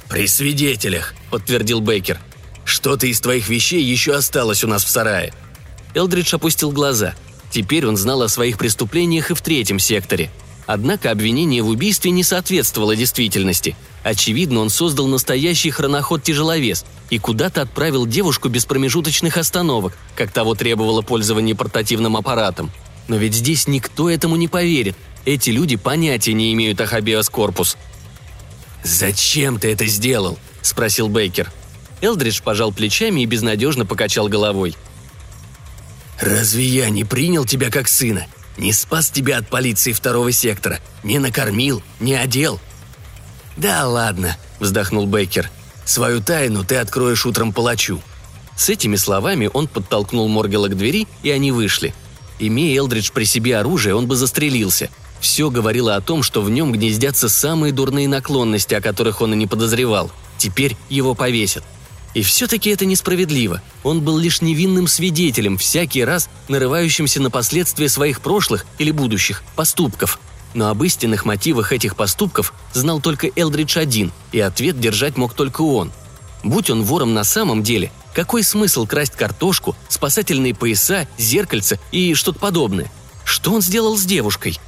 [0.09, 2.21] «При свидетелях»,– подтвердил Бейкер.
[2.65, 5.33] «Что-то из твоих вещей еще осталось у нас в сарае».
[5.95, 7.15] Элдридж опустил глаза.
[7.51, 10.31] Теперь он знал о своих преступлениях и в третьем секторе.
[10.67, 13.77] Однако обвинение в убийстве не соответствовало действительности.
[14.03, 21.03] Очевидно, он создал настоящий хроноход-тяжеловес и куда-то отправил девушку без промежуточных остановок, как того требовало
[21.03, 22.71] пользование портативным аппаратом.
[23.09, 24.97] Но ведь здесь никто этому не поверит.
[25.25, 27.77] Эти люди понятия не имеют о хабиас корпус.
[28.83, 31.51] «Зачем ты это сделал?»– спросил Бейкер.
[32.01, 34.77] Элдридж пожал плечами и безнадежно покачал головой–
[36.21, 38.27] «Разве я не принял тебя как сына?
[38.57, 40.81] Не спас тебя от полиции второго сектора?
[41.03, 41.83] Не накормил?
[42.01, 42.61] Не одел?»
[43.57, 45.51] «Да ладно»,— вздохнул Бейкер.
[45.85, 48.01] «Свою тайну ты откроешь утром палачу».
[48.57, 51.95] С этими словами он подтолкнул Моргела к двери, и они вышли.
[52.39, 54.91] Имея Элдридж при себе оружие, он бы застрелился.
[55.21, 59.37] Все говорило о том, что в нем гнездятся самые дурные наклонности, о которых он и
[59.37, 60.11] не подозревал.
[60.39, 61.65] Теперь его повесят.
[62.15, 63.61] И все-таки это несправедливо.
[63.83, 70.21] Он был лишь невинным свидетелем, всякий раз нарывающимся на последствия своих прошлых или будущих поступков.
[70.55, 75.63] Но об истинных мотивах этих поступков знал только Элдридж один, и ответ держать мог только
[75.63, 75.91] он.
[76.45, 82.39] Будь он вором на самом деле, какой смысл красть картошку, спасательные пояса, зеркальца и что-то
[82.39, 82.93] подобное?
[83.25, 84.61] Что он сделал с девушкой?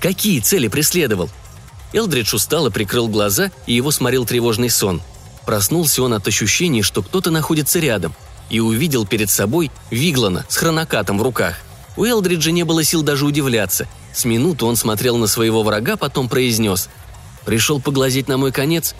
[0.00, 1.30] Какие цели преследовал?
[1.92, 5.00] Элдридж устало прикрыл глаза, и его сморил тревожный сон–
[5.48, 8.14] Проснулся он от ощущения, что кто-то находится рядом,
[8.50, 11.56] и увидел перед собой Виглана с хронокатом в руках.
[11.96, 13.88] У Элдриджа не было сил даже удивляться.
[14.12, 16.90] С минуту он смотрел на своего врага, потом произнес.
[17.46, 18.94] «Пришел поглазеть на мой конец?»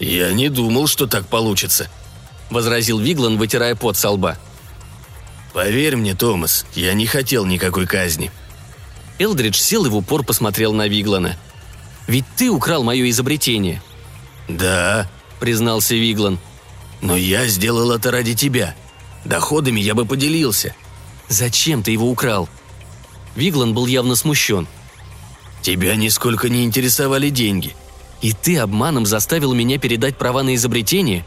[0.00, 1.90] «Я не думал, что так получится»,—
[2.48, 4.38] возразил Виглан, вытирая пот со лба.
[5.52, 8.32] «Поверь мне, Томас, я не хотел никакой казни».
[9.18, 11.36] Элдридж сел и в упор посмотрел на Виглана.
[12.06, 13.82] «Ведь ты украл мое изобретение».
[14.48, 15.06] «Да»,–
[15.38, 16.38] признался Виглан.
[17.00, 18.74] «Но я сделал это ради тебя.
[19.24, 20.74] Доходами я бы поделился».
[21.28, 22.48] «Зачем ты его украл?»
[23.34, 24.66] Виглан был явно смущен.
[25.62, 27.74] «Тебя нисколько не интересовали деньги.
[28.22, 31.26] И ты обманом заставил меня передать права на изобретение?»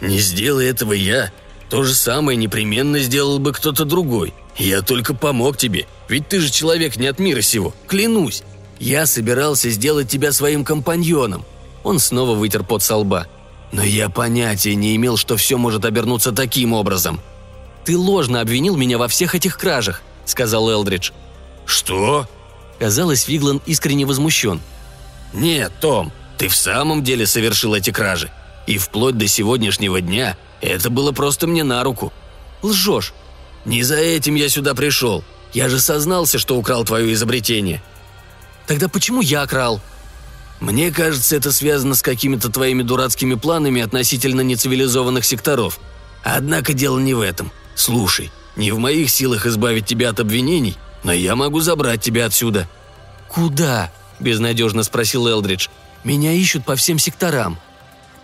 [0.00, 1.32] «Не сделай этого я.
[1.68, 4.32] То же самое непременно сделал бы кто-то другой.
[4.56, 8.42] Я только помог тебе, ведь ты же человек не от мира сего, клянусь.
[8.78, 11.44] Я собирался сделать тебя своим компаньоном».
[11.82, 13.26] Он снова вытер пот со лба.
[13.72, 17.20] «Но я понятия не имел, что все может обернуться таким образом».
[17.84, 21.12] «Ты ложно обвинил меня во всех этих кражах»,— сказал Элдридж.
[21.64, 22.28] «Что?»
[22.78, 24.60] Казалось, Виглан искренне возмущен.
[25.32, 28.30] «Нет, Том, ты в самом деле совершил эти кражи.
[28.66, 32.12] И вплоть до сегодняшнего дня это было просто мне на руку».
[32.62, 33.14] «Лжешь».
[33.64, 35.22] «Не за этим я сюда пришел.
[35.52, 37.82] Я же сознался, что украл твое изобретение».
[38.66, 39.80] «Тогда почему я крал?»
[40.60, 45.80] «Мне кажется, это связано с какими-то твоими дурацкими планами относительно нецивилизованных секторов.
[46.22, 47.50] Однако дело не в этом.
[47.74, 52.68] Слушай, не в моих силах избавить тебя от обвинений, но я могу забрать тебя отсюда».
[53.28, 55.68] «Куда?»– безнадежно спросил Элдридж.
[56.04, 57.58] «Меня ищут по всем секторам».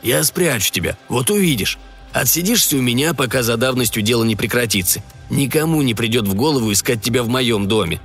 [0.03, 1.79] «Я спрячу тебя, вот увидишь.
[2.13, 5.03] Отсидишься у меня, пока за давностью дело не прекратится.
[5.31, 8.01] Никому не придет в голову искать тебя в моем доме».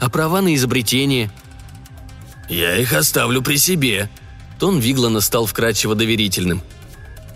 [0.00, 1.30] «А права на изобретение?»
[2.48, 4.08] «Я их оставлю при себе».
[4.58, 6.62] Тон Виглана стал вкрадчиво доверительным.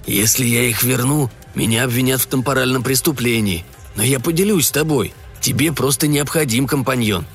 [0.07, 3.65] «Если я их верну, меня обвинят в темпоральном преступлении.
[3.95, 5.13] Но я поделюсь с тобой.
[5.41, 7.27] Тебе просто необходим компаньон».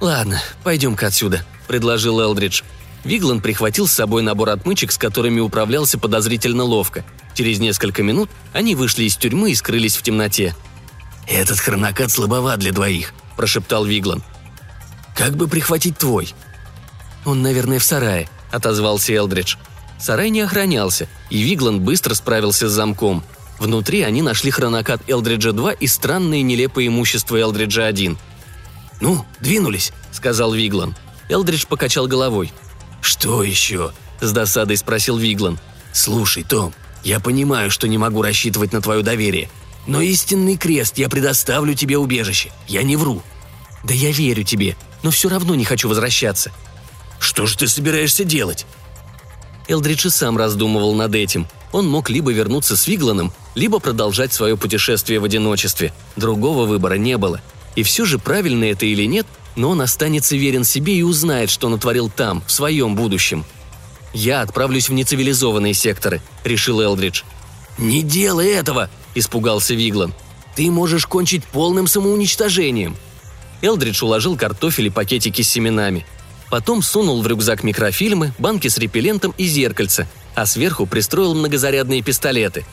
[0.00, 2.62] «Ладно, пойдем-ка отсюда»,— предложил Элдридж.
[3.04, 7.04] Виглан прихватил с собой набор отмычек, с которыми управлялся подозрительно ловко.
[7.34, 10.56] Через несколько минут они вышли из тюрьмы и скрылись в темноте.
[11.28, 14.22] «Этот хронокат слабоват для двоих»,– прошептал Виглан.
[15.16, 16.34] «Как бы прихватить твой?»
[17.24, 19.56] «Он, наверное, в сарае»,– отозвался Элдридж.
[19.98, 23.24] Сарай не охранялся, и Виглан быстро справился с замком.
[23.58, 28.18] Внутри они нашли хронокат Элдриджа-2 и странное нелепое имущество Элдриджа-1.
[29.00, 30.94] «Ну, двинулись»,— сказал Виглан.
[31.28, 32.52] Элдридж покачал головой.
[33.00, 35.58] «Что еще?»– с досадой спросил Виглан.
[35.92, 39.48] «Слушай, Том, я понимаю, что не могу рассчитывать на твое доверие,
[39.86, 42.50] но истинный крест я предоставлю тебе убежище.
[42.66, 43.22] Я не вру».
[43.84, 46.50] «Да я верю тебе, но все равно не хочу возвращаться».
[47.24, 48.66] «Что же ты собираешься делать?»
[49.66, 51.46] Элдридж и сам раздумывал над этим.
[51.72, 55.94] Он мог либо вернуться с Вигланом, либо продолжать свое путешествие в одиночестве.
[56.16, 57.40] Другого выбора не было.
[57.76, 61.70] И все же, правильно это или нет, но он останется верен себе и узнает, что
[61.70, 63.46] натворил там, в своем будущем.
[64.12, 67.22] «Я отправлюсь в нецивилизованные секторы»,— решил Элдридж.
[67.78, 70.12] «Не делай этого!»— испугался Виглан.
[70.56, 72.98] «Ты можешь кончить полным самоуничтожением!»
[73.62, 76.04] Элдридж уложил картофель и пакетики с семенами.
[76.50, 82.64] Потом сунул в рюкзак микрофильмы, банки с репеллентом и зеркальце, а сверху пристроил многозарядные пистолеты.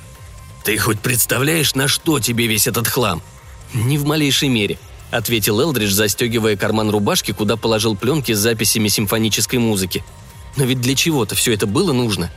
[0.63, 3.21] «Ты хоть представляешь, на что тебе весь этот хлам?»
[3.73, 4.77] «Ни в малейшей мере»,—
[5.11, 10.03] ответил Элдридж, застегивая карман рубашки, куда положил пленки с записями симфонической музыки.
[10.57, 12.31] «Но ведь для чего-то все это было нужно».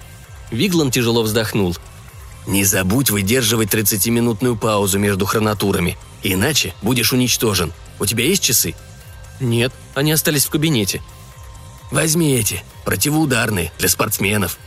[0.50, 1.76] Виглан тяжело вздохнул.
[2.46, 7.72] «Не забудь выдерживать 30-минутную паузу между хронатурами, иначе будешь уничтожен.
[7.98, 8.74] У тебя есть часы?»
[9.40, 11.02] «Нет, они остались в кабинете»,
[11.94, 14.58] «Возьми эти, противоударные, для спортсменов».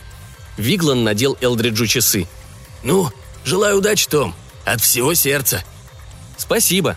[0.56, 2.26] Виглан надел Элдриджу часы.
[2.84, 3.12] «Ну,
[3.44, 4.34] желаю удачи, Том.
[4.64, 5.62] От всего сердца».
[6.38, 6.96] «Спасибо».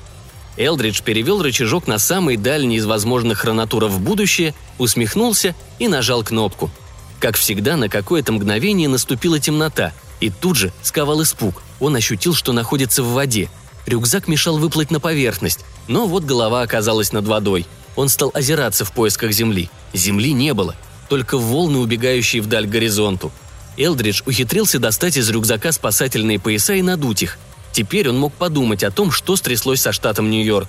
[0.56, 6.70] Элдридж перевел рычажок на самый дальний из возможных хронатуров в будущее, усмехнулся и нажал кнопку.
[7.18, 11.60] Как всегда, на какое-то мгновение наступила темнота, и тут же сковал испуг.
[11.80, 13.50] Он ощутил, что находится в воде.
[13.84, 18.92] Рюкзак мешал выплыть на поверхность, но вот голова оказалась над водой– он стал озираться в
[18.92, 19.70] поисках земли.
[19.92, 20.76] Земли не было,
[21.08, 23.32] только волны, убегающие вдаль горизонту.
[23.76, 27.38] Элдридж ухитрился достать из рюкзака спасательные пояса и надуть их.
[27.72, 30.68] Теперь он мог подумать о том, что стряслось со штатом Нью-Йорк.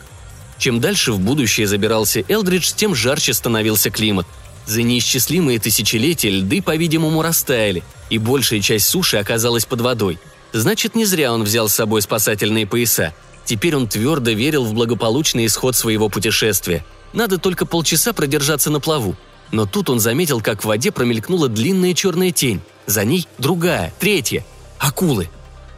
[0.58, 4.28] Чем дальше в будущее забирался Элдридж, тем жарче становился климат.
[4.68, 10.20] За неисчислимые тысячелетия льды, по-видимому, растаяли, и большая часть суши оказалась под водой.
[10.54, 13.14] Значит, не зря он взял с собой спасательные пояса.
[13.44, 19.16] Теперь он твердо верил в благополучный исход своего путешествия– надо только полчаса продержаться на плаву.
[19.52, 22.62] Но тут он заметил, как в воде промелькнула длинная черная тень.
[22.86, 24.46] За ней другая, третья.
[24.80, 25.30] Акулы.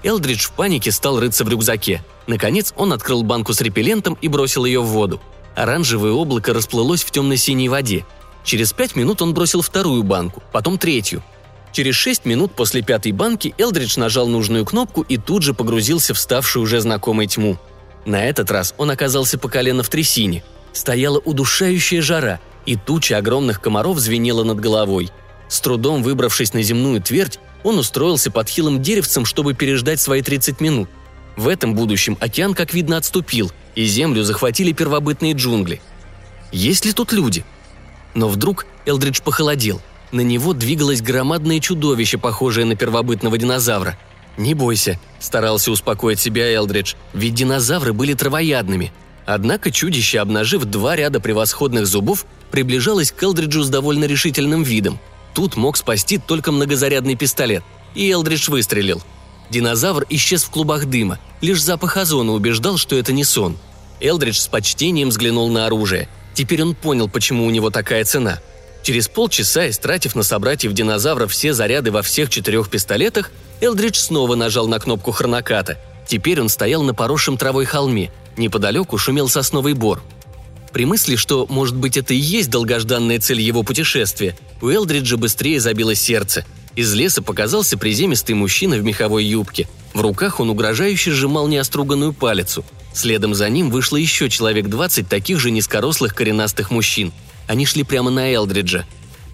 [0.03, 2.03] Элдридж в панике стал рыться в рюкзаке.
[2.27, 5.21] Наконец он открыл банку с репеллентом и бросил ее в воду.
[5.55, 8.05] Оранжевое облако расплылось в темно-синей воде.
[8.43, 11.23] Через пять минут он бросил вторую банку, потом третью.
[11.71, 16.19] Через шесть минут после пятой банки Элдридж нажал нужную кнопку и тут же погрузился в
[16.19, 17.57] ставшую уже знакомой тьму.
[18.05, 20.43] На этот раз он оказался по колено в трясине–
[20.73, 25.11] Стояла удушающая жара, и туча огромных комаров звенела над головой.
[25.47, 30.59] С трудом выбравшись на земную твердь, он устроился под хилым деревцем, чтобы переждать свои 30
[30.61, 30.89] минут.
[31.35, 35.81] В этом будущем океан, как видно, отступил, и землю захватили первобытные джунгли.
[36.51, 37.45] Есть ли тут люди?
[38.13, 39.81] Но вдруг Элдридж похолодел.
[40.11, 43.97] На него двигалось громадное чудовище, похожее на первобытного динозавра.
[44.37, 48.91] «Не бойся»,– старался успокоить себя Элдридж, ведь динозавры были травоядными.
[49.25, 54.99] Однако чудище, обнажив два ряда превосходных зубов, приближалось к Элдриджу с довольно решительным видом.
[55.33, 57.63] Тут мог спасти только многозарядный пистолет,
[57.95, 59.01] и Элдридж выстрелил.
[59.49, 63.57] Динозавр исчез в клубах дыма, лишь запах озона убеждал, что это не сон.
[64.01, 66.09] Элдридж с почтением взглянул на оружие.
[66.33, 68.39] Теперь он понял, почему у него такая цена–
[68.83, 74.67] Через полчаса, истратив на собратьев динозавров все заряды во всех четырех пистолетах, Элдридж снова нажал
[74.67, 75.77] на кнопку хроноката.
[76.05, 78.11] Теперь он стоял на поросшем травой холме.
[78.37, 80.01] Неподалеку шумел сосновый бор.
[80.71, 85.59] При мысли, что, может быть, это и есть долгожданная цель его путешествия, у Элдриджа быстрее
[85.59, 86.45] забилось сердце.
[86.75, 89.67] Из леса показался приземистый мужчина в меховой юбке.
[89.93, 92.65] В руках он угрожающе сжимал неоструганную палицу.
[92.93, 97.11] Следом за ним вышло еще человек двадцать таких же низкорослых коренастых мужчин–
[97.47, 98.85] они шли прямо на Элдриджа.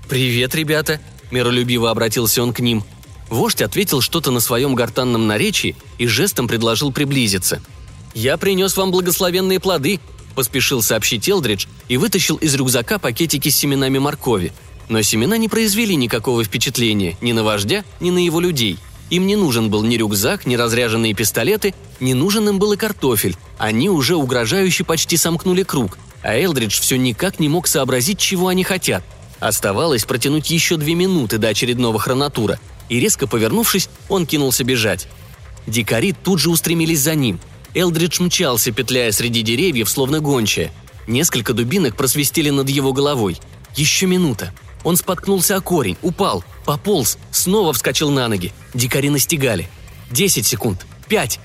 [0.07, 0.99] «Привет, ребята!»–
[1.31, 2.83] миролюбиво обратился он к ним.
[3.29, 7.61] Вождь ответил что-то на своем гортанном наречии и жестом предложил приблизиться.
[8.13, 9.99] «Я принес вам благословенные плоды»,–
[10.35, 14.53] поспешил сообщить Элдридж и вытащил из рюкзака пакетики с семенами моркови.
[14.87, 18.77] Но семена не произвели никакого впечатления ни на вождя, ни на его людей.
[19.09, 23.35] Им не нужен был ни рюкзак, ни разряженные пистолеты, не нужен им был и картофель.
[23.57, 28.63] Они уже угрожающе почти сомкнули круг– а Элдридж все никак не мог сообразить, чего они
[28.63, 29.03] хотят.
[29.39, 35.07] Оставалось протянуть еще две минуты до очередного хронотура, и резко повернувшись, он кинулся бежать.
[35.65, 37.39] Дикари тут же устремились за ним.
[37.75, 40.71] Элдридж мчался, петляя среди деревьев, словно гончая.
[41.07, 43.39] Несколько дубинок просвистели над его головой.
[43.75, 44.53] Еще минута.
[44.83, 48.53] Он споткнулся о корень, упал, пополз, снова вскочил на ноги.
[48.73, 49.69] Дикари настигали.
[50.11, 50.85] Десять секунд.
[51.07, 51.39] Пять.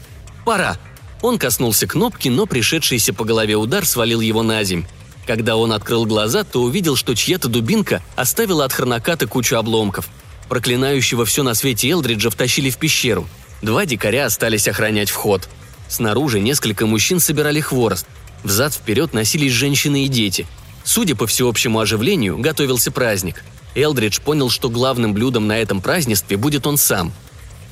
[0.45, 0.79] Пора.
[1.23, 4.85] Он коснулся кнопки, но пришедшийся по голове удар свалил его на земь.
[5.27, 10.09] Когда он открыл глаза, то увидел, что чья-то дубинка оставила от хроноката кучу обломков.
[10.49, 13.27] Проклинающего все на свете Элдриджа втащили в пещеру.
[13.63, 15.49] Два дикаря остались охранять вход.
[15.89, 18.07] Снаружи несколько мужчин собирали хворост.
[18.43, 20.47] Взад-вперед носились женщины и дети.
[20.85, 23.43] Судя по всеобщему оживлению, готовился праздник.
[23.75, 27.13] Элдридж понял, что главным блюдом на этом празднестве будет он сам.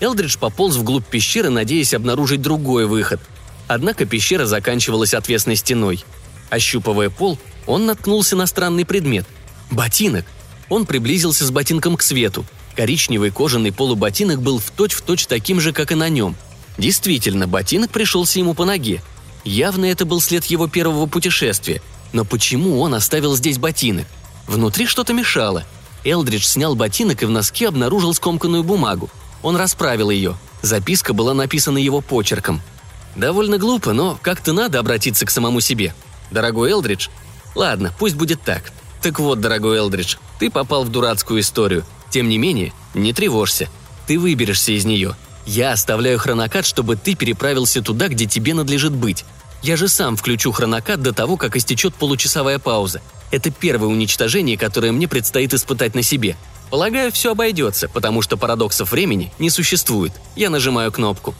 [0.00, 3.20] Элдридж пополз вглубь пещеры, надеясь обнаружить другой выход–
[3.68, 6.04] Однако пещера заканчивалась отвесной стеной.
[6.50, 9.26] Ощупывая пол, он наткнулся на странный предмет–
[9.70, 10.26] ботинок.
[10.68, 12.44] Он приблизился с ботинком к свету.
[12.76, 16.36] Коричневый кожаный полуботинок был в точь-в-точь точь таким же, как и на нем.
[16.78, 19.02] Действительно, ботинок пришелся ему по ноге.
[19.44, 21.82] Явно это был след его первого путешествия.
[22.12, 24.06] Но почему он оставил здесь ботинок?
[24.46, 25.64] Внутри что-то мешало.
[26.04, 29.10] Элдридж снял ботинок и в носке обнаружил скомканную бумагу.
[29.42, 30.36] Он расправил ее.
[30.62, 32.60] Записка была написана его почерком–
[33.16, 35.94] Довольно глупо, но как-то надо обратиться к самому себе.
[36.30, 37.08] Дорогой Элдридж?
[37.54, 38.72] Ладно, пусть будет так.
[39.02, 41.84] Так вот, дорогой Элдридж, ты попал в дурацкую историю.
[42.10, 43.68] Тем не менее, не тревожься.
[44.06, 45.14] Ты выберешься из нее.
[45.46, 49.24] Я оставляю хронокат, чтобы ты переправился туда, где тебе надлежит быть.
[49.62, 53.00] Я же сам включу хронокат до того, как истечет получасовая пауза.
[53.30, 56.36] Это первое уничтожение, которое мне предстоит испытать на себе.
[56.70, 60.12] Полагаю, все обойдется, потому что парадоксов времени не существует.
[60.36, 61.34] Я нажимаю кнопку.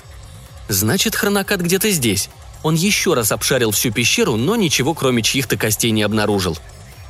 [0.69, 2.29] Значит, хронокат где-то здесь.
[2.63, 6.57] Он еще раз обшарил всю пещеру, но ничего кроме чьих-то костей не обнаружил.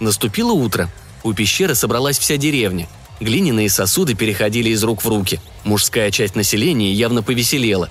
[0.01, 0.90] Наступило утро.
[1.22, 2.88] У пещеры собралась вся деревня.
[3.22, 5.40] Глиняные сосуды переходили из рук в руки.
[5.64, 7.88] Мужская часть населения явно повеселела.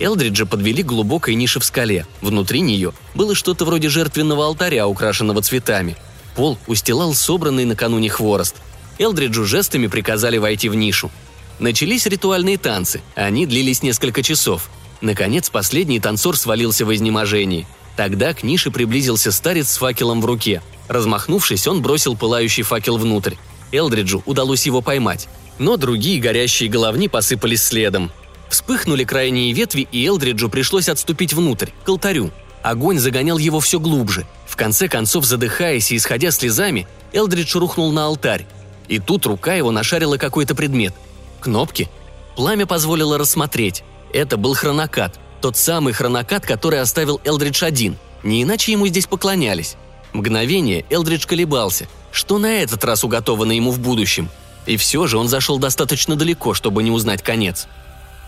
[0.00, 2.04] Элдриджа подвели к глубокой нише в скале.
[2.20, 5.96] Внутри нее было что-то вроде жертвенного алтаря, украшенного цветами.
[6.34, 8.56] Пол устилал собранный накануне хворост.
[8.98, 11.12] Элдриджу жестами приказали войти в нишу.
[11.60, 13.02] Начались ритуальные танцы.
[13.14, 14.68] Они длились несколько часов–
[15.02, 17.66] Наконец, последний танцор свалился в изнеможении.
[17.96, 20.62] Тогда к нише приблизился старец с факелом в руке.
[20.88, 23.34] Размахнувшись, он бросил пылающий факел внутрь.
[23.72, 25.28] Элдриджу удалось его поймать.
[25.58, 28.10] Но другие горящие головни посыпались следом.
[28.48, 32.30] Вспыхнули крайние ветви, и Элдриджу пришлось отступить внутрь, к алтарю.
[32.62, 34.26] Огонь загонял его все глубже.
[34.46, 38.46] В конце концов, задыхаясь и исходя слезами, Элдридж рухнул на алтарь.
[38.88, 40.94] И тут рука его нашарила какой-то предмет.
[41.40, 41.88] Кнопки.
[42.36, 43.82] Пламя позволило рассмотреть.
[44.12, 45.18] Это был хронокат.
[45.40, 47.96] Тот самый хронокат, который оставил Элдридж один.
[48.22, 49.76] Не иначе ему здесь поклонялись.
[50.12, 51.88] Мгновение Элдридж колебался.
[52.12, 54.30] Что на этот раз уготовано ему в будущем?
[54.66, 57.66] И все же он зашел достаточно далеко, чтобы не узнать конец.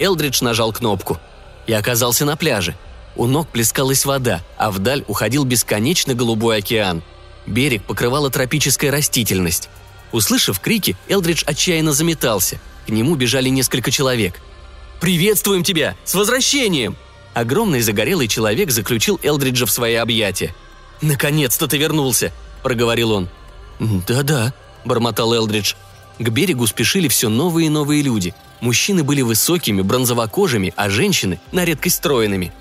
[0.01, 1.21] Элдридж нажал кнопку.
[1.67, 2.75] И оказался на пляже.
[3.15, 7.03] У ног плескалась вода, а вдаль уходил бесконечно голубой океан.
[7.47, 9.69] Берег покрывала тропическая растительность.
[10.11, 12.59] Услышав крики, Элдридж отчаянно заметался.
[12.87, 14.41] К нему бежали несколько человек–
[15.05, 15.97] «Приветствуем тебя!
[16.05, 16.97] С возвращением!»
[17.35, 20.55] Огромный загорелый человек заключил Элдриджа в свои объятия.
[21.03, 22.33] «Наконец-то ты вернулся!»–
[22.63, 23.29] проговорил он.
[23.79, 24.53] «Да-да»,–
[24.85, 25.75] бормотал Элдридж.
[26.19, 28.35] К берегу спешили все новые и новые люди.
[28.61, 32.53] Мужчины были высокими, бронзовокожими, а женщины– на редкость стройными.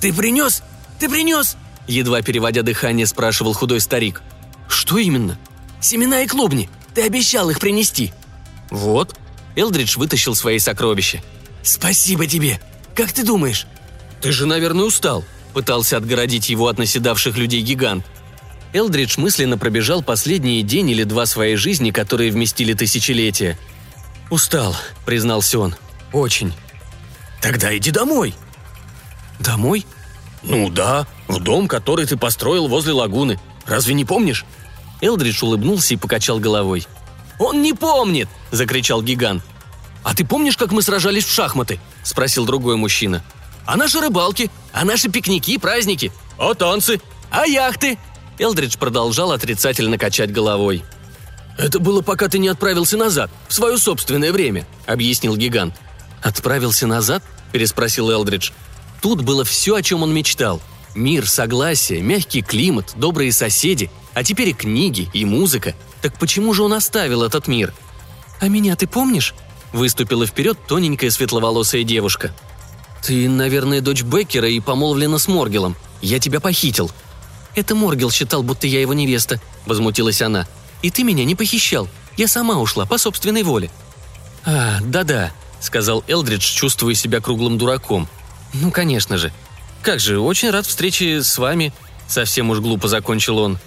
[0.00, 0.62] «Ты принес?
[0.98, 1.56] Ты принес?»
[1.86, 4.22] Едва переводя дыхание, спрашивал худой старик.
[4.68, 5.38] «Что именно?»
[5.80, 6.68] «Семена и клубни.
[6.94, 8.12] Ты обещал их принести».
[8.70, 9.16] «Вот».
[9.56, 11.22] Элдридж вытащил свои сокровища.
[11.62, 12.60] «Спасибо тебе.
[12.94, 13.66] Как ты думаешь?»
[14.20, 15.24] «Ты же, наверное, устал»,–
[15.54, 18.04] пытался отгородить его от наседавших людей гигант.
[18.76, 23.58] Элдридж мысленно пробежал последние день или два своей жизни, которые вместили тысячелетия.
[24.28, 25.74] «Устал»,— признался он.
[26.12, 26.52] «Очень».
[27.40, 28.34] «Тогда иди домой».
[29.38, 29.86] «Домой?»
[30.42, 33.40] «Ну да, в дом, который ты построил возле лагуны.
[33.64, 34.44] Разве не помнишь?»
[35.00, 36.86] Элдридж улыбнулся и покачал головой.
[37.38, 39.42] «Он не помнит!»– закричал гигант.
[40.04, 43.24] «А ты помнишь, как мы сражались в шахматы?»– спросил другой мужчина.
[43.64, 44.50] «А наши рыбалки?
[44.72, 46.12] А наши пикники и праздники?
[46.38, 47.00] А танцы?
[47.30, 47.98] А яхты?
[48.38, 50.84] Элдридж продолжал отрицательно качать головой.
[51.56, 55.74] «Это было, пока ты не отправился назад, в свое собственное время»,— объяснил гигант.
[56.22, 57.22] «Отправился назад?»–
[57.52, 58.50] переспросил Элдридж.
[59.00, 60.60] Тут было все, о чем он мечтал.
[60.94, 65.74] Мир, согласие, мягкий климат, добрые соседи, а теперь и книги, и музыка.
[66.02, 67.72] Так почему же он оставил этот мир?
[68.40, 69.34] «А меня ты помнишь?»–
[69.72, 72.34] выступила вперед тоненькая светловолосая девушка.
[73.02, 75.76] «Ты, наверное, дочь Беккера и помолвлена с Моргелом.
[76.02, 76.90] Я тебя похитил»,
[77.56, 80.46] «Это Моргел считал, будто я его невеста»,— возмутилась она.
[80.82, 81.88] «И ты меня не похищал.
[82.16, 83.70] Я сама ушла, по собственной воле».
[84.44, 88.08] «А, да-да»,— сказал Элдридж, чувствуя себя круглым дураком.
[88.52, 89.32] «Ну, конечно же.
[89.82, 91.72] Как же, очень рад встрече с вами»,—
[92.08, 93.58] совсем уж глупо закончил он.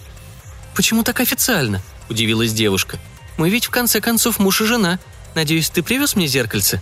[0.75, 2.99] «Почему так официально?»– удивилась девушка.
[3.37, 4.99] «Мы ведь в конце концов муж и жена.
[5.33, 6.79] Надеюсь, ты привез мне зеркальце?»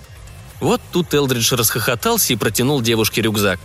[0.60, 3.60] Вот тут Элдридж расхохотался и протянул девушке рюкзак.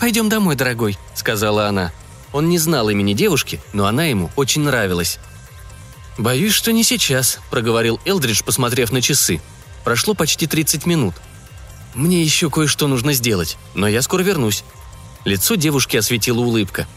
[0.00, 1.92] «Пойдем домой, дорогой»,— сказала она.
[2.34, 5.20] Он не знал имени девушки, но она ему очень нравилась.
[6.18, 9.40] «Боюсь, что не сейчас»,– проговорил Элдридж, посмотрев на часы.
[9.84, 11.14] «Прошло почти 30 минут.
[11.94, 14.64] Мне еще кое-что нужно сделать, но я скоро вернусь».
[15.24, 16.88] Лицо девушки осветила улыбка.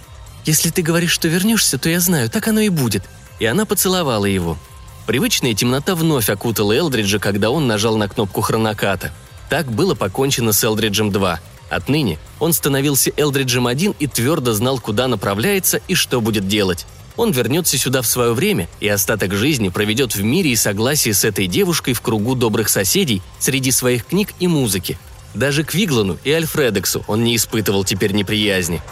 [0.43, 3.03] «Если ты говоришь, что вернешься, то я знаю, так оно и будет».
[3.39, 4.57] И она поцеловала его.
[5.05, 9.13] Привычная темнота вновь окутала Элдриджа, когда он нажал на кнопку хроноката.
[9.51, 11.39] Так было покончено с Элдриджем 2.
[11.69, 16.85] Отныне он становился Элдриджем один и твердо знал, куда направляется и что будет делать.
[17.15, 21.25] Он вернется сюда в свое время и остаток жизни проведет в мире и согласии с
[21.25, 24.99] этой девушкой в кругу добрых соседей среди своих книг и музыки.
[25.33, 28.81] Даже к Виглану и Альфредексу он не испытывал теперь неприязни–